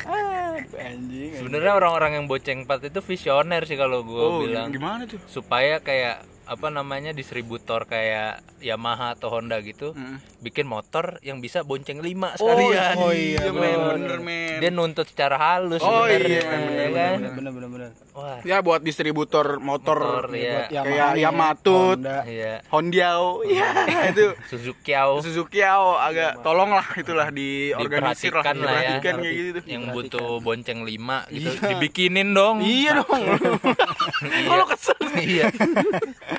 [0.03, 1.31] Ah, anjing.
[1.39, 5.15] sebenarnya orang-orang yang bonceng empat itu visioner sih kalau gue oh, bilang gimana tuh?
[5.31, 10.19] supaya kayak apa namanya distributor kayak Yamaha atau Honda gitu Mm.
[10.39, 12.95] bikin motor yang bisa bonceng 5 sekalian.
[12.95, 13.79] oh iya, men, bener.
[13.93, 14.57] bener men.
[14.57, 17.17] Dia nuntut secara halus Oh, sebenarnya, iya, ya bener, kan?
[17.33, 17.89] Bener bener bener.
[18.13, 20.67] Wah, Ya buat distributor motor, motor ya.
[20.69, 22.19] Buat kayak Yamatut, Honda.
[22.23, 22.53] Iya.
[22.67, 23.67] Hondiao, ya
[24.09, 28.97] itu Suzuki Ao Suzuki Ao agak tolonglah itulah diorganisir lah, diperhatikan lah ya.
[28.99, 29.59] kayak gitu.
[29.65, 32.59] Yang butuh bonceng 5 gitu dibikinin dong.
[32.59, 33.21] Iya dong.
[34.49, 35.47] Kalau kesel iya.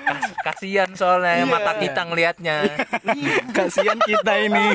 [0.04, 1.46] Kas- kasihan soalnya Iya.
[1.46, 2.56] mata kita ngelihatnya.
[3.50, 4.66] Kasihan kita ini.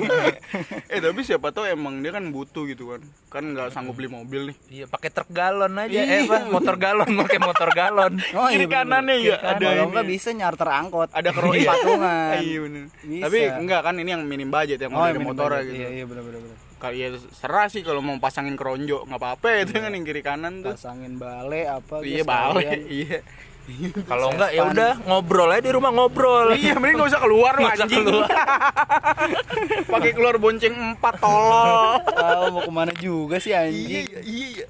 [0.93, 3.01] eh tapi siapa tahu emang dia kan butuh gitu kan.
[3.29, 4.55] Kan nggak sanggup beli mobil nih.
[4.71, 5.91] Iya, pakai truk galon aja.
[5.91, 6.03] Iya.
[6.03, 6.49] Eh, apa?
[6.49, 8.13] motor galon, pakai motor galon.
[8.31, 9.49] Oh, Kiri kanannya ya Kiri kanan.
[9.51, 9.91] ada Kalau ini.
[9.91, 11.09] nggak bisa nyarter angkot.
[11.11, 12.33] Ada keroi patungan.
[12.39, 12.83] Iya bener.
[12.99, 13.23] Bisa.
[13.23, 15.61] Tapi enggak kan ini yang minim budget yang Oh, bener-bener.
[15.63, 15.73] gitu.
[15.75, 16.57] Iya, iya bener bener bener.
[16.79, 20.63] Kali ya serah sih kalau mau pasangin keronjo nggak apa-apa itu kan yang kiri kanan
[20.63, 20.73] tuh.
[20.73, 22.79] Pasangin bale apa Iya sekalian.
[22.87, 23.19] Iya.
[24.05, 26.53] Kalau enggak ya udah ngobrol aja di rumah ngobrol.
[26.55, 28.05] Iya, mending nggak usah keluar lu anjing.
[28.05, 28.29] keluar.
[29.93, 32.01] Pakai keluar bonceng empat tolol.
[32.03, 34.07] Tahu mau ke mana juga sih anjing.
[34.09, 34.65] iya, iya.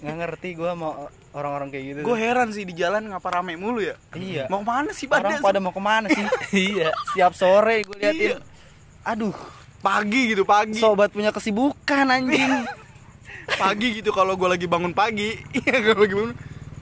[0.00, 1.98] Nggak ngerti gua mau orang-orang kayak gitu.
[2.04, 3.94] Gue heran sih di jalan ngapa rame mulu ya.
[4.16, 4.48] Iya.
[4.48, 6.24] Mau ke mana sih Orang pada pada mau ke mana sih?
[6.72, 6.90] iya.
[7.12, 8.28] Setiap sore gue liatin.
[8.34, 8.36] Iya.
[9.04, 9.36] Aduh,
[9.80, 10.80] pagi gitu pagi.
[10.80, 12.66] sobat punya kesibukan anjing.
[13.62, 15.36] pagi gitu kalau gue lagi bangun pagi.
[15.54, 16.34] Iya kalau lagi bangun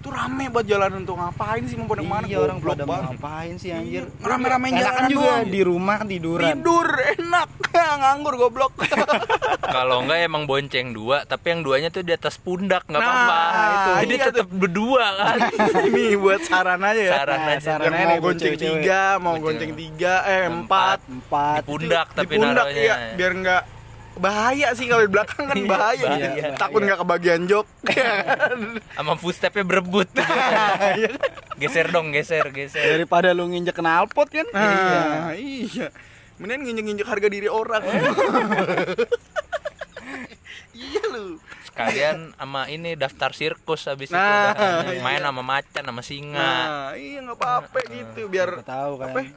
[0.07, 3.55] tuh rame buat jalan untuk ngapain sih mau pada ke mana iya orang pada ngapain
[3.57, 4.07] sih anjir?
[4.21, 5.45] Rame-ramein Enakan jalanan juga doang.
[5.49, 6.47] di rumah tiduran.
[6.55, 7.49] tidur enak
[7.99, 8.73] nganggur goblok
[9.77, 13.41] Kalau enggak emang bonceng dua, tapi yang duanya tuh di atas pundak nggak Nah, apa-apa.
[13.67, 13.91] itu.
[13.99, 15.37] Jadi Iya tetap berdua kan.
[15.89, 17.61] ini buat saran aja ya Saran Nah, aja.
[17.61, 18.79] saran yang aja mau gonceng cewek-cewek.
[18.79, 21.57] tiga mau gonceng tiga eh empat Empat.
[21.57, 22.81] Di pundak di tapi pundak naruhnya.
[22.81, 23.63] iya biar nggak
[24.17, 26.29] bahaya sih kalau di belakang kan Iya, bahaya, bahaya.
[26.33, 26.53] gitu.
[26.57, 27.67] takut nggak kebagian jok
[28.97, 30.09] Sama footstepnya berebut.
[31.61, 32.85] geser dong, geser, geser.
[32.93, 34.47] Daripada lu nginjek knalpot kan?
[34.51, 35.93] nah, iya
[36.37, 37.81] mending nginjek-nginjek harga diri orang
[40.75, 44.85] iya lu Sekalian sama ini daftar sirkus habis itu Nah, udah.
[44.91, 45.01] iya.
[45.03, 46.41] main sama macan sama singa.
[46.41, 49.09] nah iya nggak apa-apa gitu biar Nggak tahu kan.
[49.11, 49.33] apa ya,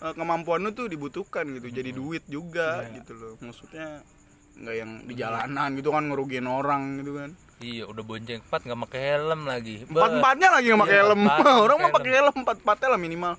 [0.00, 4.02] eh, kemampuan lu tuh dibutuhkan gitu jadi duit juga gitu loh maksudnya
[4.58, 7.30] nggak yang di jalanan gitu kan ngerugiin orang gitu kan.
[7.60, 8.40] Iya, udah bonceng.
[8.40, 9.74] Empat nggak pakai helm lagi.
[9.84, 11.20] Empat empatnya lagi nggak pakai Iya, helm.
[11.28, 12.34] empat, orang mah pakai helm.
[12.40, 13.32] Empat empatnya lah minimal.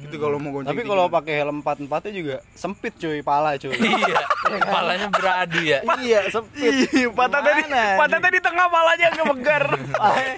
[0.00, 3.76] Gitu kalau mau gonceng Tapi kalau pakai helm empat empatnya juga sempit cuy, pala cuy.
[4.00, 5.78] iya, kepalanya beradu ya.
[6.02, 6.72] iya, sempit.
[6.98, 10.36] Ih, patah tadi patah tadi tengah palanya ngemegar Palanya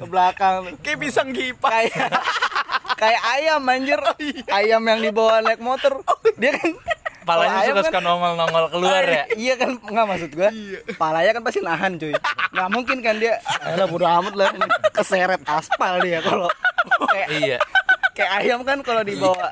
[0.00, 0.56] ke belakang.
[0.80, 1.92] Kayak pisang kipas.
[1.92, 2.10] Kayak
[2.96, 4.00] kayak ayam anjir.
[4.48, 6.00] Ayam yang dibawa naik motor.
[6.40, 6.72] Dia kan
[7.30, 9.24] Kepalanya kalau ayam suka-suka nongol-nongol keluar ya.
[9.36, 10.50] iya kan nggak maksud gua
[10.96, 12.12] palanya kan pasti nahan cuy
[12.50, 13.34] nggak mungkin kan dia
[13.70, 16.50] lah bodo amat lah ini keseret aspal dia kalau
[17.06, 17.58] kayak Iya.
[18.12, 19.48] kayak ayam kan kalau dibawa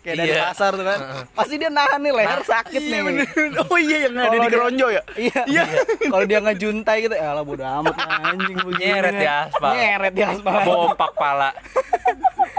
[0.00, 0.48] kayak dari Iya.
[0.48, 0.98] pasar tuh kan
[1.30, 3.26] pasti dia nahan nih leher sakit iya nih bener
[3.62, 5.64] oh iya yang ada Kalau di keronjo ya Iya.
[6.00, 8.82] Kalau dia ngejuntai gitu, ya lah bodo amat lah, anjing begini.
[8.88, 9.70] Nyeret di aspal.
[9.70, 10.58] Nyeret di aspal.
[10.64, 11.50] Bopak pala.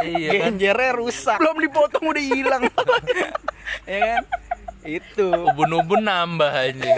[0.02, 0.54] iya kan.
[0.54, 1.38] Genjernya rusak.
[1.38, 2.64] belum dipotong udah hilang
[3.84, 4.24] ya kan?
[4.82, 6.98] Itu Ubun-ubun nambah anjing.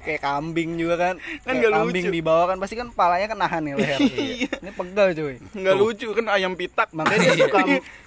[0.00, 1.14] kayak kambing juga kan.
[1.44, 2.16] Kan nggak kambing lucu.
[2.16, 4.00] di bawah kan pasti kan palanya kan nahan nih leher.
[4.00, 5.36] Ini pegal cuy.
[5.36, 7.60] nggak lucu kan ayam pitak Makanya dia suka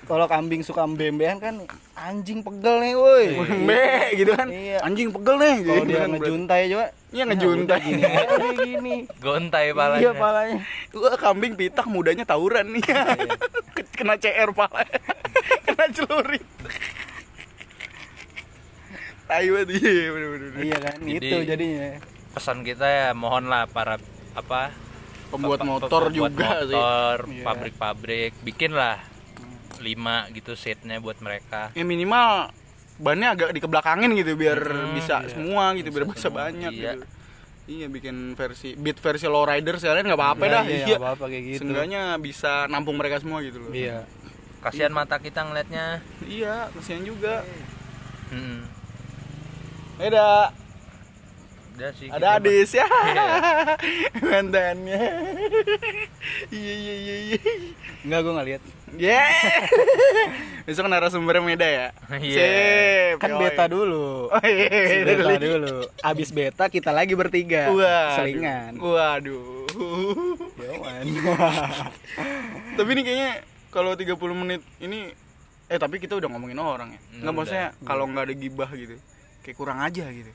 [0.04, 1.62] kalau kambing suka mbembean kan
[1.96, 3.26] anjing pegel nih woi.
[3.64, 3.86] Be
[4.16, 4.50] gitu kan.
[4.50, 4.82] Iya.
[4.82, 6.10] Anjing pegel nih Kalau gitu dia kan.
[6.12, 6.86] ngejuntai juga.
[7.14, 7.80] Iya ngejuntai.
[7.80, 8.96] Gini aja dia gini.
[9.22, 10.12] Gontai Iya palanya.
[10.12, 10.58] palanya.
[10.92, 12.82] Wah kambing pitak mudanya tawuran nih.
[13.96, 14.82] Kena CR pala.
[15.66, 16.46] Kena celurit.
[19.24, 20.50] Tai banget iya bener-bener.
[20.60, 20.98] Iya kan?
[21.00, 21.90] Jadi- Itu jadinya.
[22.34, 24.02] Pesan kita ya mohonlah para
[24.34, 24.74] apa
[25.30, 26.74] Pembuat pe- motor pembuat juga sih.
[26.74, 27.44] motor, Iya.
[27.44, 29.02] pabrik-pabrik bikinlah
[29.80, 31.74] lima gitu seatnya buat mereka.
[31.74, 32.54] Ya minimal
[32.96, 35.30] bannya agak dikebelakangin gitu biar Hmm, bisa iya.
[35.32, 36.94] semua gitu biar Bisa bisa semua, banyak iya.
[36.94, 37.06] gitu
[37.66, 41.26] iya bikin versi beat versi low rider sekalian nggak apa-apa dah iya, iya nggak apa-apa
[41.26, 44.04] kayak gitu Seenggaknya bisa nampung mereka semua gitu loh iya
[44.64, 47.44] kasihan mata kita ngeliatnya iya kasihan juga
[48.26, 48.66] Hmm.
[50.00, 50.50] ada
[51.74, 53.26] Udah sih ada Adis ya Iya.
[54.22, 55.02] mantannya
[56.48, 57.38] iya iya iya iya
[58.02, 59.26] enggak gue nggak lihat Yeah.
[60.70, 61.88] Besok narasumbernya Meda ya.
[62.14, 62.38] Iya.
[62.38, 63.16] Sip.
[63.18, 63.42] kan yoi.
[63.42, 65.42] beta dulu Oh iya, Si beda beta lagi.
[65.44, 68.14] dulu abis beta kita lagi bertiga Waduh.
[68.14, 69.66] selingan Waduh.
[70.56, 71.06] Yowan.
[72.78, 73.32] tapi ini kayaknya
[73.74, 75.10] kalau 30 menit ini
[75.66, 77.02] eh tapi kita udah ngomongin orang ya.
[77.02, 78.96] Hmm, Enggak maksudnya kalau nggak ada gibah gitu.
[79.42, 80.30] Kayak kurang aja gitu.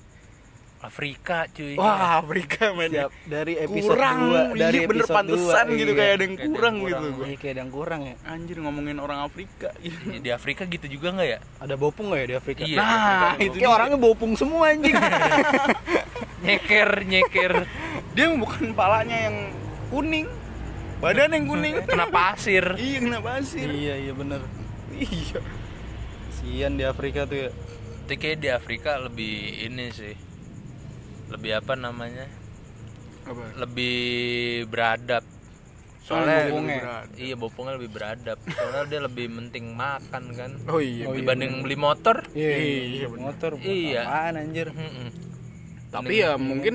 [0.78, 2.86] Afrika cuy Wah, Afrika men.
[2.94, 4.18] Siap dari episode Kurang,
[4.54, 5.98] 2 dari iya bener episode pantesan 2, gitu iya.
[5.98, 7.02] kayak ada yang Kayak kurang gitu kurang.
[7.02, 7.26] gua.
[7.26, 9.98] Iya, kayak ada yang kurang ya Anjir ngomongin orang Afrika gitu.
[10.06, 12.78] Ya, di Afrika gitu juga nggak ya ada bopung nggak ya di Afrika Iya.
[12.78, 14.94] Nah, Afrika itu kayak orangnya bopung semua anjing
[16.46, 17.52] nyeker nyeker
[18.14, 19.36] Dia bukan palanya yang
[19.90, 20.26] kuning.
[20.98, 21.74] Badan yang kuning.
[21.88, 23.68] kena pasir iya, kena pasir.
[23.68, 24.42] iya iya bener
[24.90, 25.38] Iya.
[26.32, 27.50] sian di Afrika tuh ya
[28.02, 30.16] tapi kayak di Afrika lebih ini sih
[31.28, 32.24] lebih apa namanya
[33.22, 33.52] Apa?
[33.58, 33.98] lebih
[34.66, 35.22] beradab
[36.00, 36.80] Soalnya soalnya bopongnya.
[37.16, 41.04] iya bopongnya lebih beradab soalnya dia lebih penting makan kan Oh iya.
[41.04, 43.22] Oh, iya, dibanding beli motor iya Iya, bener.
[43.22, 44.02] motor Iya.
[44.02, 45.08] apaan anjir Mm-mm.
[45.88, 46.74] Tapi ya mungkin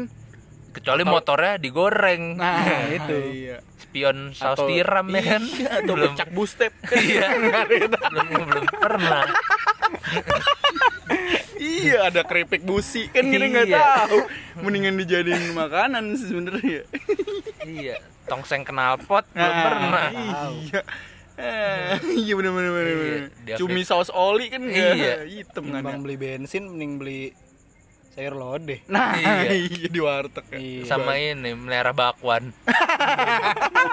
[0.74, 2.66] kecuali motornya digoreng nah
[2.98, 3.16] itu.
[3.46, 3.58] Iya.
[3.76, 6.74] spion saus Atau- tiram ya kan Iya, atau belum pecak bustep.
[7.00, 9.26] iya belum belum pernah
[11.56, 13.80] iya, ada keripik busi kan kita nggak Iya.
[14.04, 14.20] tahu.
[14.60, 16.82] Mendingan dijadiin makanan sih sebenarnya.
[17.64, 20.08] iya tongseng knalpot belum Nah, pernah
[20.60, 20.82] Iya.
[21.34, 23.22] Eh, iya bener bener bener.
[23.44, 25.26] Iya, Cumi saus oli kan Iya.
[25.26, 25.82] hitam kan.
[25.82, 26.04] Timbang ya.
[26.04, 27.22] beli bensin mending beli
[28.14, 29.58] sayur lodeh Nah, Iya.
[29.58, 30.56] iya di warteg ya.
[30.56, 30.82] Iya.
[30.86, 32.52] sama ini melihara bakwan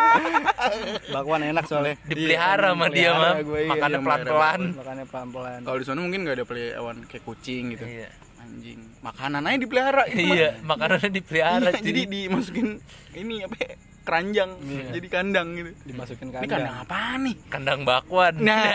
[1.11, 5.77] bakwan enak soalnya dipelihara sama dia mah iya, makannya iya, pelan pelan makannya pelan-pelan Kalau
[5.77, 7.85] di sana mungkin nggak ada peliharaan kayak kucing gitu.
[7.85, 8.09] iya
[8.41, 8.79] Anjing.
[9.01, 10.03] Makanan aja dipelihara.
[10.07, 10.35] itu mah.
[10.35, 12.67] iya makanannya dipelihara Iya, jadi dimasukin
[13.15, 13.73] ini apa ya,
[14.11, 14.85] keranjang Iya.
[14.91, 15.71] jadi kandang gitu.
[15.87, 16.51] Dimasukin ini kandang.
[16.51, 17.37] kandang apaan nih?
[17.47, 18.35] Kandang bakwan.
[18.37, 18.75] Nah.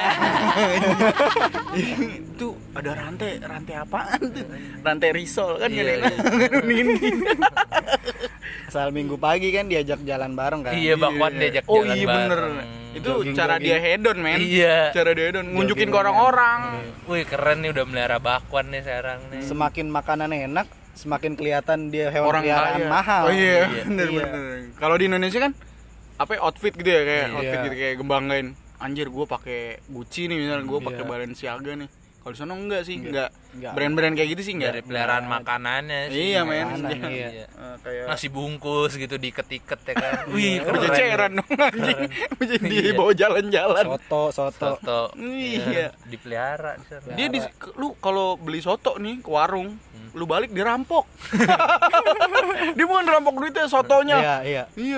[2.32, 4.48] Itu ada rantai rantai apaan tuh?
[4.80, 6.60] Rantai risol kan Iya, kan iya.
[6.64, 6.96] ini
[8.66, 10.72] asal minggu pagi kan diajak jalan bareng kan?
[10.74, 12.28] Iya bakwan diajak oh jalan iya bener.
[12.32, 12.56] bareng.
[12.94, 13.66] itu Jogging, cara jogging.
[13.66, 14.40] dia hedon men.
[14.40, 14.78] Iya.
[14.92, 15.46] cara dia hedon.
[15.50, 16.60] Ngunjukin ke orang-orang
[17.06, 19.44] wih keren nih udah melihara bakwan nih sekarang nih.
[19.44, 23.84] Semakin makanan enak semakin kelihatan dia hewan orang peliharaan kaya mahal oh iya, Iya.
[23.92, 24.24] bener Iya.
[24.26, 25.52] bener kalau di Indonesia kan
[26.16, 27.36] apa ya, outfit gitu ya kayak Iya.
[27.36, 31.10] outfit gitu kayak gembanggain anjir gue pakai Gucci nih misalnya gue pakai Iya.
[31.10, 31.90] Balenciaga nih
[32.26, 33.74] kalau di sana enggak sih enggak, Enggak.
[33.78, 34.74] brand-brand kayak gitu sih enggak.
[34.74, 36.34] Dari peliharaan makanannya sih.
[36.34, 36.66] Iya men.
[36.74, 37.28] Makanan, Iya.
[37.30, 37.46] iya.
[37.46, 40.14] Eh, kayak nasi bungkus gitu diiket-iket ya kan.
[40.34, 42.00] Wih keren berceceran dong anjing.
[42.42, 42.58] Iya.
[42.90, 43.86] dibawa jalan-jalan.
[43.86, 44.68] Soto soto.
[44.74, 45.02] Soto.
[45.22, 45.94] Iya.
[46.10, 47.14] dipelihara di sana.
[47.14, 47.40] dia di
[47.78, 49.78] lu kalau beli soto nih ke warung
[50.18, 51.06] lu balik dirampok.
[52.74, 54.18] Dia bukan rampok duitnya sotonya.
[54.18, 54.64] Iya iya.
[54.74, 54.98] Iya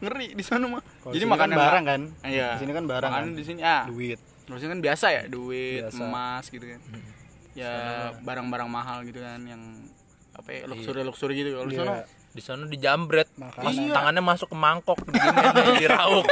[0.00, 0.80] ngeri di sana mah.
[1.04, 2.00] Jadi makan kan barang kan?
[2.24, 2.48] Iya.
[2.54, 3.36] di sini kan barang Makanan kan?
[3.36, 3.84] di sini ah.
[3.84, 4.16] Duit
[4.46, 6.02] Maksudnya kan biasa ya duit Biasa.
[6.02, 6.80] emas gitu kan.
[7.56, 7.74] Ya
[8.22, 9.62] barang-barang mahal gitu kan yang
[10.36, 11.56] apa ya luxury luxury gitu.
[11.56, 11.92] Kalau di sana?
[11.96, 12.04] Iya.
[12.36, 13.28] di sana dijambret.
[13.40, 13.64] Makanan.
[13.64, 13.92] Mas, Iya.
[13.96, 16.26] tangannya masuk ke mangkok begini dirauk.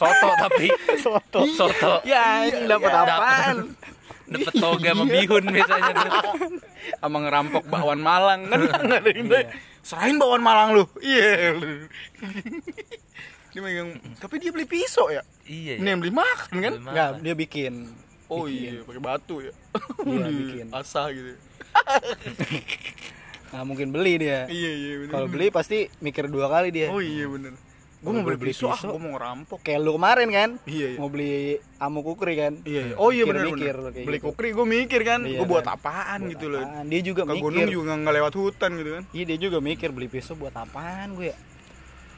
[0.00, 0.66] Soto tapi.
[0.96, 1.40] Soto.
[1.52, 1.92] Soto.
[2.08, 3.04] Ya ini dapat iya.
[3.04, 3.56] apaan?
[4.32, 5.92] Dapet toga sama bihun biasanya.
[5.92, 6.34] Tuh
[7.04, 8.48] sama ngerampok bakwan Malang.
[8.48, 9.28] Kan nggak ada yang
[9.84, 10.84] serahin bakwan Malang lu.
[11.04, 11.52] Iya.
[11.52, 11.68] lu.
[13.52, 15.20] dia megang tapi dia beli pisau ya?
[15.44, 15.92] Iya ini ya.
[15.92, 16.72] yang beli makan kan?
[16.74, 17.12] Beli makan.
[17.20, 17.72] Dia bikin.
[18.26, 19.52] Oh iya pakai batu ya?
[20.02, 20.66] Iya, Di bikin.
[20.72, 21.36] asah gitu
[23.52, 24.48] nggak mungkin beli dia.
[24.48, 25.12] Iya iya bener.
[25.12, 26.88] Kalau beli pasti mikir dua kali dia.
[26.88, 27.52] Oh iya bener.
[28.02, 29.60] Gue mau beli beli pisau ah gue mau ngerampok.
[29.60, 30.50] Kayak lu kemarin kan?
[30.64, 30.98] Iya iya.
[30.98, 31.34] Mau beli
[31.78, 32.52] amuk kukri kan?
[32.64, 32.94] Iya, iya.
[32.96, 33.92] Oh iya benar benar.
[33.92, 34.26] kayak Beli gitu.
[34.26, 35.76] kukri gue mikir kan, Iya, gue buat kan.
[35.76, 36.64] apaan Buat gitu loh.
[36.82, 37.68] dia juga Ke gunung mikir.
[37.70, 39.02] juga nggak lewat hutan gitu kan.
[39.12, 41.36] iya dia juga mikir beli pisau buat apaan gue ya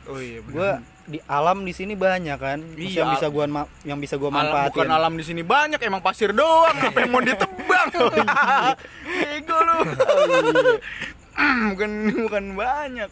[0.04, 0.70] Oh iya gue
[1.04, 3.04] di alam di sini banyak kan Iya.
[3.04, 3.44] yang bisa gua
[3.82, 6.72] yang bisa gua Alam, manfaatin bukan alam di sini banyak, emang pasir doang.
[6.74, 7.88] Apa yang mau ditebang?
[9.36, 9.78] Ego lu.
[11.70, 11.90] bukan
[12.22, 13.10] bukan banyak.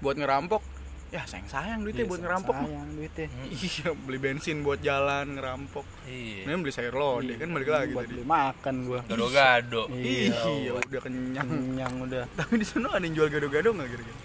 [0.00, 0.62] Buat ngerampok,
[1.10, 2.54] ya sayang sayang duitnya Iya, buat ngerampok.
[2.54, 2.64] mah.
[2.64, 3.26] sayang duitnya
[3.60, 5.84] Iya, beli bensin buat jalan ngerampok.
[6.06, 8.14] iya beli sayur lodeh kan balik lagi buat tadi.
[8.14, 11.46] beli makan gua gado-gado Iya, udah kenyang.
[11.46, 14.18] kenyang udah Tapi di sana ada yang jual gado-gado nggak kira-kira?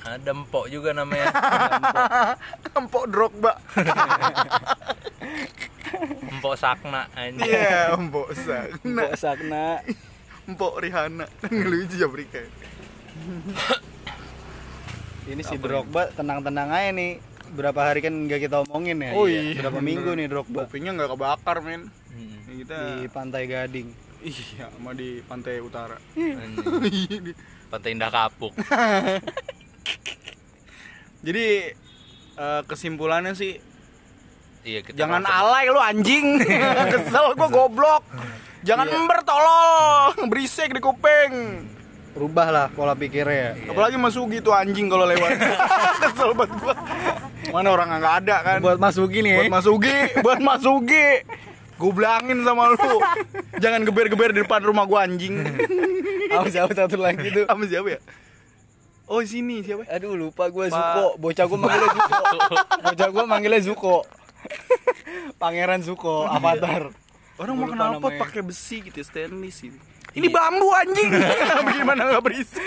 [0.00, 1.28] Ada empok juga namanya
[2.78, 3.52] Empok Drogba.
[3.74, 3.88] empok
[6.30, 7.42] Empok Sakna anjing.
[7.44, 8.78] Iya, Mbok Sakna.
[8.84, 9.64] Mbok Sakna.
[10.46, 11.24] Mbok Rihanna.
[11.44, 12.38] Lucu ya mereka.
[15.26, 17.18] Ini si Drogba tenang-tenang aja nih.
[17.48, 19.12] Berapa hari kan nggak kita omongin ya?
[19.12, 19.88] Oh iya, Berapa bener.
[19.88, 21.88] minggu nih Drogba Kupingnya nggak kebakar, men.
[22.08, 23.88] Hmm, Ya, kita di Pantai Gading.
[24.20, 25.94] iya, sama di pantai utara.
[27.68, 28.52] Pantai Indah Kapuk.
[31.20, 31.46] Jadi
[32.34, 33.58] eh, kesimpulannya sih
[34.58, 36.26] Iya, kita jangan langsung- alay lu anjing.
[36.92, 38.02] Kesel gua goblok.
[38.60, 38.96] Jangan Iya.
[38.96, 39.88] ember tolol,
[40.28, 41.32] berisik di kuping.
[42.12, 43.70] Rubahlah pola pikirnya ya.
[43.70, 45.40] Apalagi Mas Ugi tuh anjing kalau lewat.
[46.02, 46.74] Kesel banget gua.
[47.48, 48.58] Mana orang nggak ada kan?
[48.60, 49.36] Buat Mas Ugi nih.
[49.40, 51.08] buat Mas Ugi, buat Mas Ugi.
[51.78, 52.98] Gue bilangin sama lu,
[53.56, 55.38] jangan geber-geber di depan rumah gua anjing.
[56.28, 57.46] Sama siapa satu lagi tuh.
[57.46, 57.98] Sama siapa ya?
[59.08, 59.88] Oh sini siapa?
[59.88, 60.68] Aduh lupa gue.
[60.68, 61.16] Zuko.
[61.16, 62.54] Bocah gue manggilnya Zuko.
[62.84, 63.96] Bocah gue manggilnya Zuko.
[65.40, 66.92] Pangeran Zuko, Avatar.
[67.38, 69.78] Orang mau kenal pot pakai besi gitu, stainless gitu.
[70.18, 71.14] Ini bambu anjing.
[71.68, 72.64] Bagaimana nggak berisik?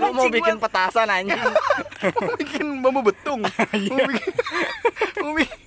[0.00, 1.36] Lo mau Anjing, bikin petasan anjing.
[2.16, 3.40] mau bikin bambu betung.
[3.76, 3.92] Iya.
[3.92, 4.32] mau bikin,
[5.20, 5.60] mau bikin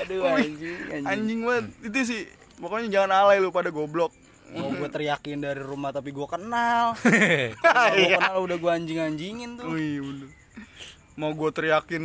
[0.00, 1.04] Aduh anjing, anjing.
[1.04, 1.64] anjing banget.
[1.84, 2.22] Itu sih.
[2.56, 4.14] Pokoknya jangan alay lu pada goblok.
[4.48, 6.94] Mau gue teriakin dari rumah tapi gue kenal.
[7.64, 8.16] Kalau gue Iya.
[8.16, 9.66] kenal udah gue anjing-anjingin tuh.
[9.66, 10.28] Oh iya bener.
[11.14, 12.04] Mau gue teriakin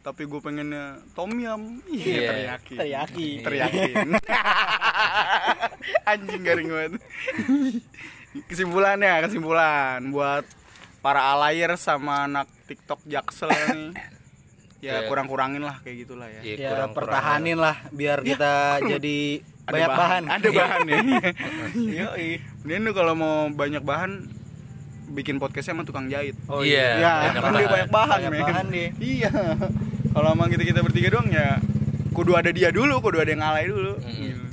[0.00, 1.80] tapi gue pengennya tom yum.
[1.86, 2.28] Iya, Iya.
[2.28, 2.76] teriakin.
[2.76, 3.28] Teriyaki.
[3.40, 4.08] Teriakin.
[6.06, 6.92] Anjing garing banget.
[8.46, 10.44] Kesimpulannya, kesimpulan buat
[11.00, 13.90] para alayer sama anak TikTok Jaksel nih.
[14.80, 16.40] Ya Kayak- kurang-kurangin lah kayak gitulah ya.
[16.40, 16.96] Iya, Ya kurang-kurang.
[17.12, 20.22] pertahanin lah biar kita jadi Ada banyak bahan.
[20.26, 20.98] Ada bahan ya.
[22.06, 22.28] Yoi.
[22.64, 24.10] Lu kalau mau banyak bahan
[25.10, 26.38] bikin podcastnya sama tukang jahit.
[26.46, 27.70] Oh Iya, ya, banyak kan dia bahan.
[27.70, 28.88] banyak bahan, Banyak bahan dia.
[28.96, 29.30] Iya.
[30.10, 31.58] Kalau emang kita kita bertiga doang ya
[32.10, 33.94] kudu ada dia dulu, kudu ada yang alay dulu.
[33.96, 34.14] Mm-mm.
[34.18, 34.44] Gitu.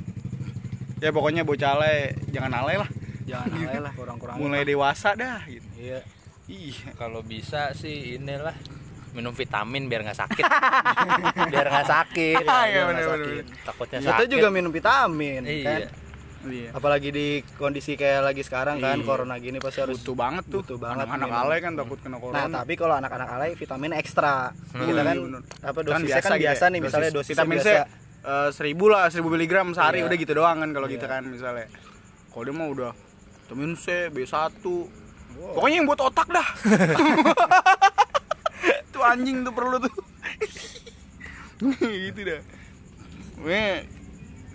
[0.98, 2.88] Ya pokoknya bocah alay jangan alay lah.
[3.26, 4.40] Jangan alay lah kurang-kurangin.
[4.40, 5.66] Mulai dewasa dah gitu.
[5.78, 6.00] Iya.
[6.48, 6.94] Iya.
[6.94, 8.54] Kalau bisa sih inilah
[9.10, 10.44] minum vitamin biar nggak sakit.
[11.50, 12.36] Biar nggak sakit.
[12.38, 13.44] Biar nggak bener, sakit.
[13.44, 13.44] bener.
[13.62, 14.28] Takutnya Kita sakit.
[14.28, 15.64] juga minum vitamin Iya.
[15.64, 15.80] kan.
[16.40, 16.70] Iya.
[16.70, 19.04] Apalagi di kondisi kayak lagi sekarang kan Iya.
[19.04, 20.60] corona gini pasti harus Butuh banget tuh.
[20.60, 22.38] butuh banget Anak-anak alay kan takut kena corona.
[22.40, 24.54] Nah, tapi kalau anak-anak alay vitamin ekstra.
[24.70, 24.84] Hmm.
[24.84, 25.40] Kita kan Iya, bener.
[25.42, 26.68] apa Kan dosisnya kan biasa, gitu ya.
[26.68, 27.84] nih misalnya dosis vitamin C biasa.
[28.20, 30.06] eh, seribu lah, seribu miligram sehari Iya.
[30.06, 30.94] udah gitu doang kan kalau Iya.
[30.94, 31.66] kita kan misalnya.
[32.28, 32.90] Kalau dia mah udah
[33.42, 34.62] vitamin C, B1.
[35.38, 36.48] Pokoknya yang buat otak dah.
[38.98, 39.94] tuh anjing tuh perlu tuh.
[42.10, 42.42] gitu dah.
[43.38, 43.86] Pokoknya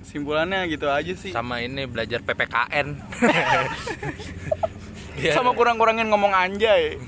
[0.04, 1.32] simpulannya gitu aja sih.
[1.32, 2.88] sama ini belajar PPKN.
[5.16, 7.00] biar, Sama kurang-kurangin ngomong anjay.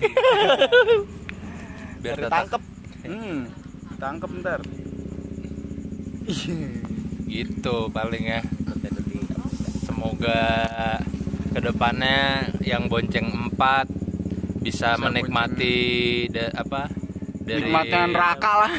[2.02, 2.62] biar tetap Ditangkep.
[3.06, 3.40] Hmm.
[4.00, 4.62] Tangkep ntar.
[7.28, 8.42] gitu paling ya.
[9.84, 10.42] Semoga
[11.52, 13.88] ke depannya yang bonceng 4
[14.66, 15.78] bisa, Bisa menikmati
[16.34, 16.90] da- apa
[17.46, 18.72] dari Nikmatnya neraka lah.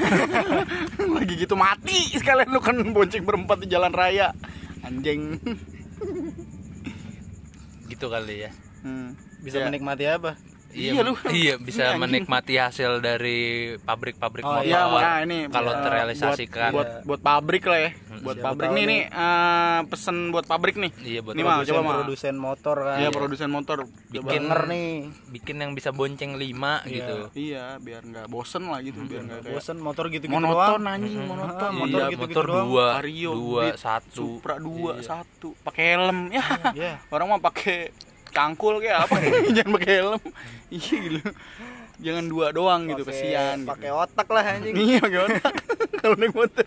[1.16, 4.34] Lagi gitu mati sekalian lu kan bonceng berempat di jalan raya.
[4.82, 5.38] Anjing.
[7.86, 8.50] gitu kali ya.
[8.82, 9.14] Hmm.
[9.40, 9.70] Bisa Ya.
[9.70, 10.34] menikmati apa?
[10.68, 11.12] Iya, Iya, lu.
[11.30, 13.38] iya bisa Iya, menikmati hasil dari
[13.78, 14.64] pabrik-pabrik Oh, motor.
[14.64, 16.70] Iya, nah ini kalau eh, terrealisasikan.
[16.70, 17.90] buat, buat buat pabrik lah ya.
[18.18, 18.86] Buat Siapa pabrik nih nih.
[18.86, 20.90] nih eh, pesen buat pabrik nih.
[20.98, 22.96] Iya, buat Ini mah Produsen- coba produsen motor kan.
[22.98, 23.78] Iya, produsen motor.
[24.06, 24.90] bikin Denger nih.
[25.30, 26.44] bikin yang bisa bonceng 5
[26.82, 26.92] Iya.
[26.92, 27.16] gitu.
[27.32, 30.86] Iya, biar nggak bosen lah gitu, biar nggak kayak Bosen motor gitu-gitu monoton doang.
[30.90, 31.62] anjing, monoton.
[31.62, 32.66] Ah, motor iya, gitu-gitu motor doang.
[32.66, 34.24] dua, Vario, dua, satu.
[34.34, 35.04] Supra dua, Iya.
[35.06, 35.48] satu.
[35.58, 36.18] Pakai helm.
[36.28, 36.44] Ya.
[36.76, 36.92] Iya.
[37.08, 37.92] Orang mah pakai
[38.36, 39.16] cangkul kayak apa
[39.56, 40.20] jangan pakai helm.
[40.68, 41.20] Iya gitu.
[41.96, 43.56] Jangan dua doang gitu, Pakai- kesian.
[43.58, 43.68] gitu.
[43.72, 44.74] Pakai otak lah anjing.
[44.84, 45.54] Iya, pakai otak.
[46.04, 46.66] Kalau naik motor.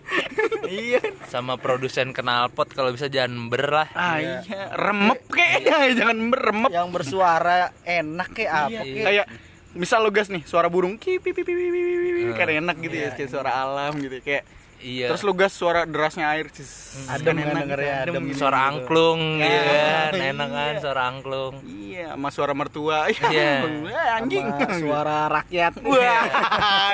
[0.66, 1.00] iya.
[1.26, 3.88] Sama produsen knalpot kalau bisa jangan ber lah.
[3.94, 4.42] Ah Iya.
[4.42, 5.62] iya, remep kayak
[5.96, 6.70] jangan meremep.
[6.70, 8.82] Yang bersuara enak kayak apa Iya.
[8.82, 9.06] kayak.
[9.06, 9.26] Kayak
[9.72, 12.32] misal lo gas nih, suara burung ki pi pi pi pi pi pi, pi, pi,
[12.34, 14.44] kan enak gitu ya, Iya, kayak suara alam gitu kayak.
[14.80, 15.12] Iya.
[15.12, 16.96] Terus lo gas suara derasnya air, cis.
[17.06, 18.38] Adem Kan enak dengernya, gitu, adem gitu.
[18.40, 19.62] suara angklung gitu Iya.
[19.70, 21.54] kan, enak kan suara angklung.
[21.68, 23.00] Iya, sama suara mertua.
[23.30, 23.52] Iya.
[23.68, 24.46] Eh, anjing.
[24.48, 25.74] Sama suara rakyat.
[25.90, 26.24] Wah,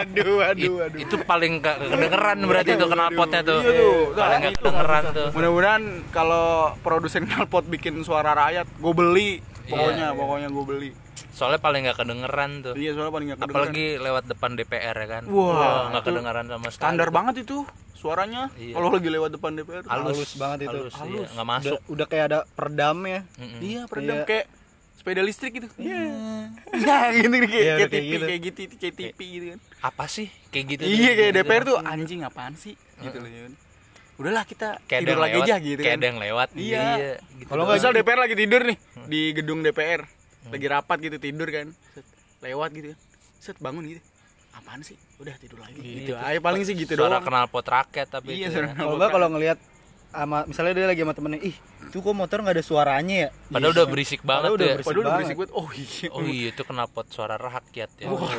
[0.01, 0.99] aduh, aduh, aduh.
[0.99, 3.59] Itu paling gak kedengeran berarti itu knalpotnya tuh.
[3.61, 3.95] Iya tuh.
[4.13, 5.27] Paling gak kedengeran tuh.
[5.31, 6.47] Mudah-mudahan kalau
[6.81, 9.31] produsen knalpot bikin suara rakyat, gue beli.
[9.65, 10.15] Pokoknya, Iya.
[10.15, 10.89] pokoknya gue beli.
[11.31, 12.73] Soalnya paling gak kedengeran tuh.
[12.73, 13.65] Iya, soalnya paling gak kedengeran.
[13.65, 15.23] Apalagi lewat depan DPR ya kan.
[15.27, 16.75] Wah, nggak itu kedengeran sama sekali.
[16.77, 17.57] standar banget itu
[17.93, 18.73] suaranya Iya.
[18.73, 19.81] kalau lagi lewat depan DPR.
[19.83, 20.77] Halus, Halus banget itu.
[20.77, 20.99] Halus, iya.
[21.01, 21.27] Halus.
[21.27, 21.79] nggak Udah, masuk.
[21.87, 23.19] udah kayak ada peredamnya.
[23.35, 23.59] Mm-mm.
[23.59, 24.25] Iya, peredam Iya.
[24.25, 24.45] kayak
[24.95, 25.67] sepeda listrik gitu.
[25.75, 26.01] Iya.
[26.75, 28.25] Ya, gitu nih, kayak, Iya, kayak udah kayak TV, gitu.
[28.25, 29.59] kayak gitu, kayak TV gitu kan.
[29.83, 30.81] Apa sih kayak gitu?
[30.83, 32.73] Iya, kayak DPR tuh anjing apaan sih?
[32.97, 33.29] Gitu loh.
[34.15, 34.21] Kan.
[34.23, 35.99] udahlah kita kayak tidur lagi lewat aja gitu kayak kan.
[35.99, 36.85] ada yang lewat Iya.
[37.35, 40.01] gitu kalau nggak misal DPR lagi tidur nih di gedung DPR
[40.45, 41.67] lagi rapat gitu tidur kan.
[41.91, 42.05] Set,
[42.39, 42.99] lewat gitu kan.
[43.41, 44.01] Set bangun gitu.
[44.53, 44.95] Apaan sih?
[45.17, 45.81] Udah tidur lagi.
[45.81, 46.13] Gitu.
[46.15, 47.25] aja paling sih gitu suara doang.
[47.25, 48.71] knalpot raket tapi iya ya.
[48.71, 49.57] Kalau enggak kalau ngelihat
[50.17, 51.55] sama misalnya dia lagi sama temennya, ih,
[51.85, 53.29] itu kok motor nggak ada suaranya ya?
[53.45, 54.73] padahal udah berisik banget Padahal tuh udah ya.
[54.73, 55.19] berisik Padahal udah banget.
[55.19, 55.51] berisik banget.
[55.53, 56.07] Oh iya.
[56.09, 58.31] oh iya itu knalpot suara rakyat ya Wah.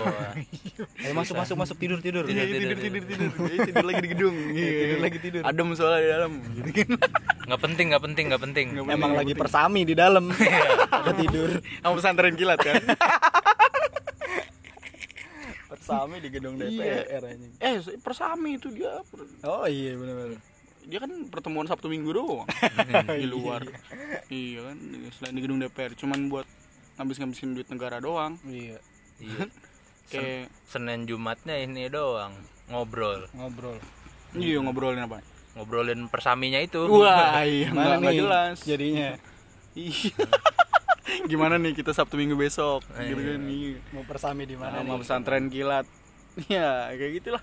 [1.04, 2.24] Ayo masuk masuk masuk tidur tidur.
[2.24, 4.36] Iya, Tidur, tidur, tidur, tidur, tidur, Iya, tidur lagi di gedung.
[4.56, 5.42] Iya, tidur lagi tidur.
[5.42, 6.32] Adem soalnya di dalam.
[6.56, 6.88] Gitu kan.
[7.46, 10.24] nggak penting nggak penting nggak penting Nggak Emang lagi nggak persami di dalam.
[10.90, 11.50] Ada tidur.
[11.78, 12.82] Sama pesantren kilat kan.
[15.66, 17.52] Persami di gedung DPR anjing.
[17.58, 18.98] eh, persami itu dia.
[19.42, 20.38] Oh iya benar-benar.
[20.86, 22.46] Dia kan pertemuan Sabtu Minggu doang
[23.18, 23.66] di luar.
[24.28, 24.76] Iya kan,
[25.12, 26.46] selain di gedung DPR cuman buat
[26.96, 28.38] ngabis-ngabisin duit negara doang.
[28.42, 28.78] Iya,
[29.18, 29.50] Iya.
[30.06, 32.30] Kayak Senin Jumatnya ini doang
[32.66, 33.74] ngobrol ngobrol.
[34.32, 35.18] iya ngobrolin apa?
[35.54, 38.56] ngobrolin persaminya itu Wah, iya Mana nggak jelas.
[38.62, 39.18] jadinya
[39.74, 40.14] Iya.
[41.24, 43.40] Gimana nih kita Sabtu Minggu besok gitu kan.
[43.42, 43.82] Iya.
[43.90, 45.00] mau persami di mana Sama nih?
[45.00, 45.86] pesantren kilat.
[46.46, 47.42] Ya, kayak gitulah.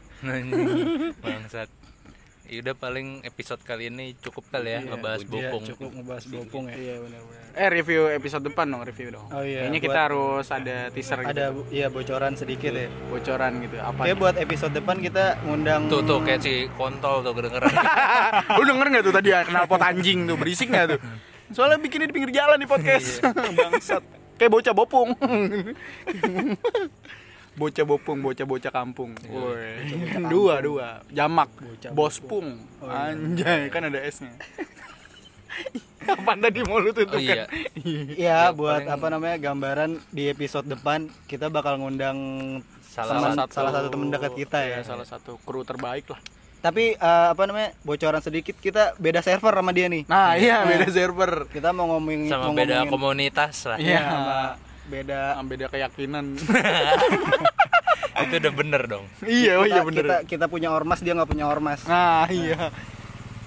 [1.19, 1.67] bangsat
[2.43, 6.63] ya udah paling episode kali ini cukup kali ya ngebahas Iya, bopong cukup ngebahas bopong
[6.69, 6.75] ya.
[6.75, 7.41] Iya benar-benar.
[7.53, 9.25] Eh review episode depan dong, review dong.
[9.31, 11.31] Oh iya, Kayaknya kita harus ada teaser gitu.
[11.31, 12.87] Ada iya bocoran sedikit ya.
[13.07, 13.75] bocoran gitu.
[13.79, 14.01] Apa?
[14.03, 17.71] Kayak buat episode depan kita ngundang tuh tuh kayak si kontol tuh kedengeran
[18.59, 20.99] Lu denger gak tuh tadi ya knalpot anjing tuh berisik gak tuh?
[21.53, 23.21] Soalnya bikinnya di pinggir jalan di podcast.
[23.57, 24.03] Bangsat.
[24.35, 25.09] Kayak bocah bopung.
[27.53, 29.13] bocah bopung, bocah-bocah kampung.
[29.23, 29.85] Woi.
[30.33, 30.87] Dua, dua.
[31.07, 31.49] Jamak.
[31.89, 32.57] Bos pung.
[32.79, 34.33] Anjay, kan ada S-nya.
[36.03, 37.49] Kapan tadi mau lu tutup oh iya kan?
[38.19, 42.17] Iya, buat apa namanya gambaran di episode depan kita bakal ngundang
[42.83, 44.81] salah Teman- salah satu teman dekat kita ya.
[44.81, 46.19] salah satu kru terbaik lah.
[46.59, 50.03] Tapi eh, apa namanya bocoran sedikit kita beda server sama dia nih.
[50.05, 51.45] Nah, iya beda server.
[51.47, 52.91] Kita mau ngomongin sama mau beda ngomongin-
[53.29, 54.01] komunitas lah Iya.
[54.01, 54.37] sama
[54.85, 56.35] beda Ah, beda keyakinan.
[58.23, 59.99] itu udah bener dong iya, oh iya kita, bener.
[59.99, 61.83] kita kita punya ormas dia nggak punya ormas.
[61.83, 62.71] Nah, iya.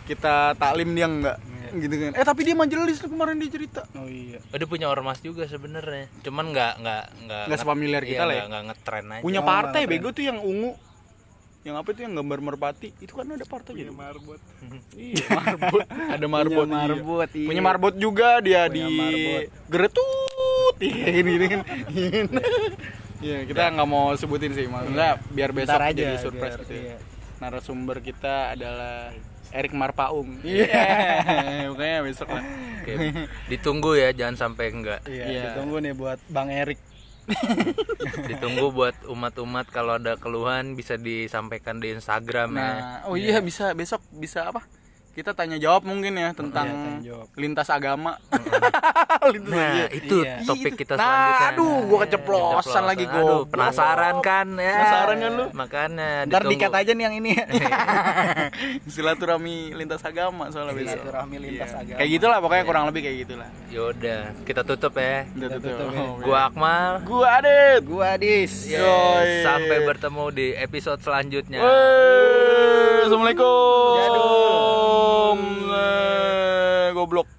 [0.05, 1.39] Kita taklim dia enggak
[1.73, 2.13] gitu kan.
[2.15, 3.83] Eh, tapi dia majelis tuh kemarin dia cerita.
[3.95, 4.39] Oh iya.
[4.47, 8.39] udah punya ormas juga sebenarnya cuman nggak nggak nggak Nggak sepamiliar kita lah ya.
[8.39, 10.73] nggak nggak ngetren aja Punya Oh, partai nggak bego tuh yang ungu.
[11.63, 12.89] Yang apa itu yang gambar merpati?
[13.03, 14.39] Itu kan ada partai jadi marbot.
[14.95, 15.83] iya, marbot.
[16.15, 16.63] Ada marbot.
[16.63, 17.39] Punya marbot, iya.
[17.43, 17.49] iya.
[17.51, 19.43] Punya marbot juga dia Punya di marbot.
[19.67, 20.26] Geretut.
[20.79, 21.61] Iya, ini ini kan.
[23.17, 26.83] Iya, kita nggak mau sebutin sih, maksudnya biar besok aja, jadi surprise biar- gitu ya.
[26.85, 26.97] iya.
[27.37, 29.13] Narasumber kita adalah
[29.49, 30.37] Erik Marpaung.
[30.43, 30.85] Iya,
[31.71, 32.45] pokoknya besok lah.
[32.79, 32.93] Oke,
[33.51, 35.43] ditunggu ya jangan sampai enggak Iya, Iya.
[35.51, 36.77] ditunggu nih buat Bang Erik.
[38.31, 42.75] ditunggu buat umat-umat kalau ada keluhan bisa disampaikan di Instagram ya Nah,
[43.05, 44.63] oh iya bisa besok bisa apa?
[45.17, 47.27] Kita tanya jawab mungkin ya tentang Iya, tanya jawab.
[47.35, 48.21] lintas agama.
[49.33, 49.87] lintas nah iya.
[49.91, 50.45] itu Iya.
[50.45, 53.45] topik kita Nah, selanjutnya aduh, gua keceplosan lagi, Aduh, goblok.
[53.49, 55.45] penasaran kan ya Penasaran kan lu?
[55.51, 57.33] makanya Ntar dikat aja nih yang ini.
[58.87, 60.77] Silaturahmi lintas agama soalnya.
[60.77, 61.81] Silaturahmi lintas Iya.
[61.81, 61.99] agama.
[61.99, 63.49] Kayak gitulah pokoknya kurang lebih kayak gitulah.
[63.67, 65.65] yaudah kita tutup ya Udah tutup.
[65.71, 66.01] tutup ya.
[66.03, 67.81] Oh, gua Akmal Gua Adit.
[67.83, 68.53] Gua Adis.
[68.65, 69.43] Yes, Yoi.
[69.43, 73.97] sampai bertemu di episode selanjutnya Wey, Assalamualaikum.
[73.97, 75.06] Jadul.
[75.79, 77.36] Eh, Goblok.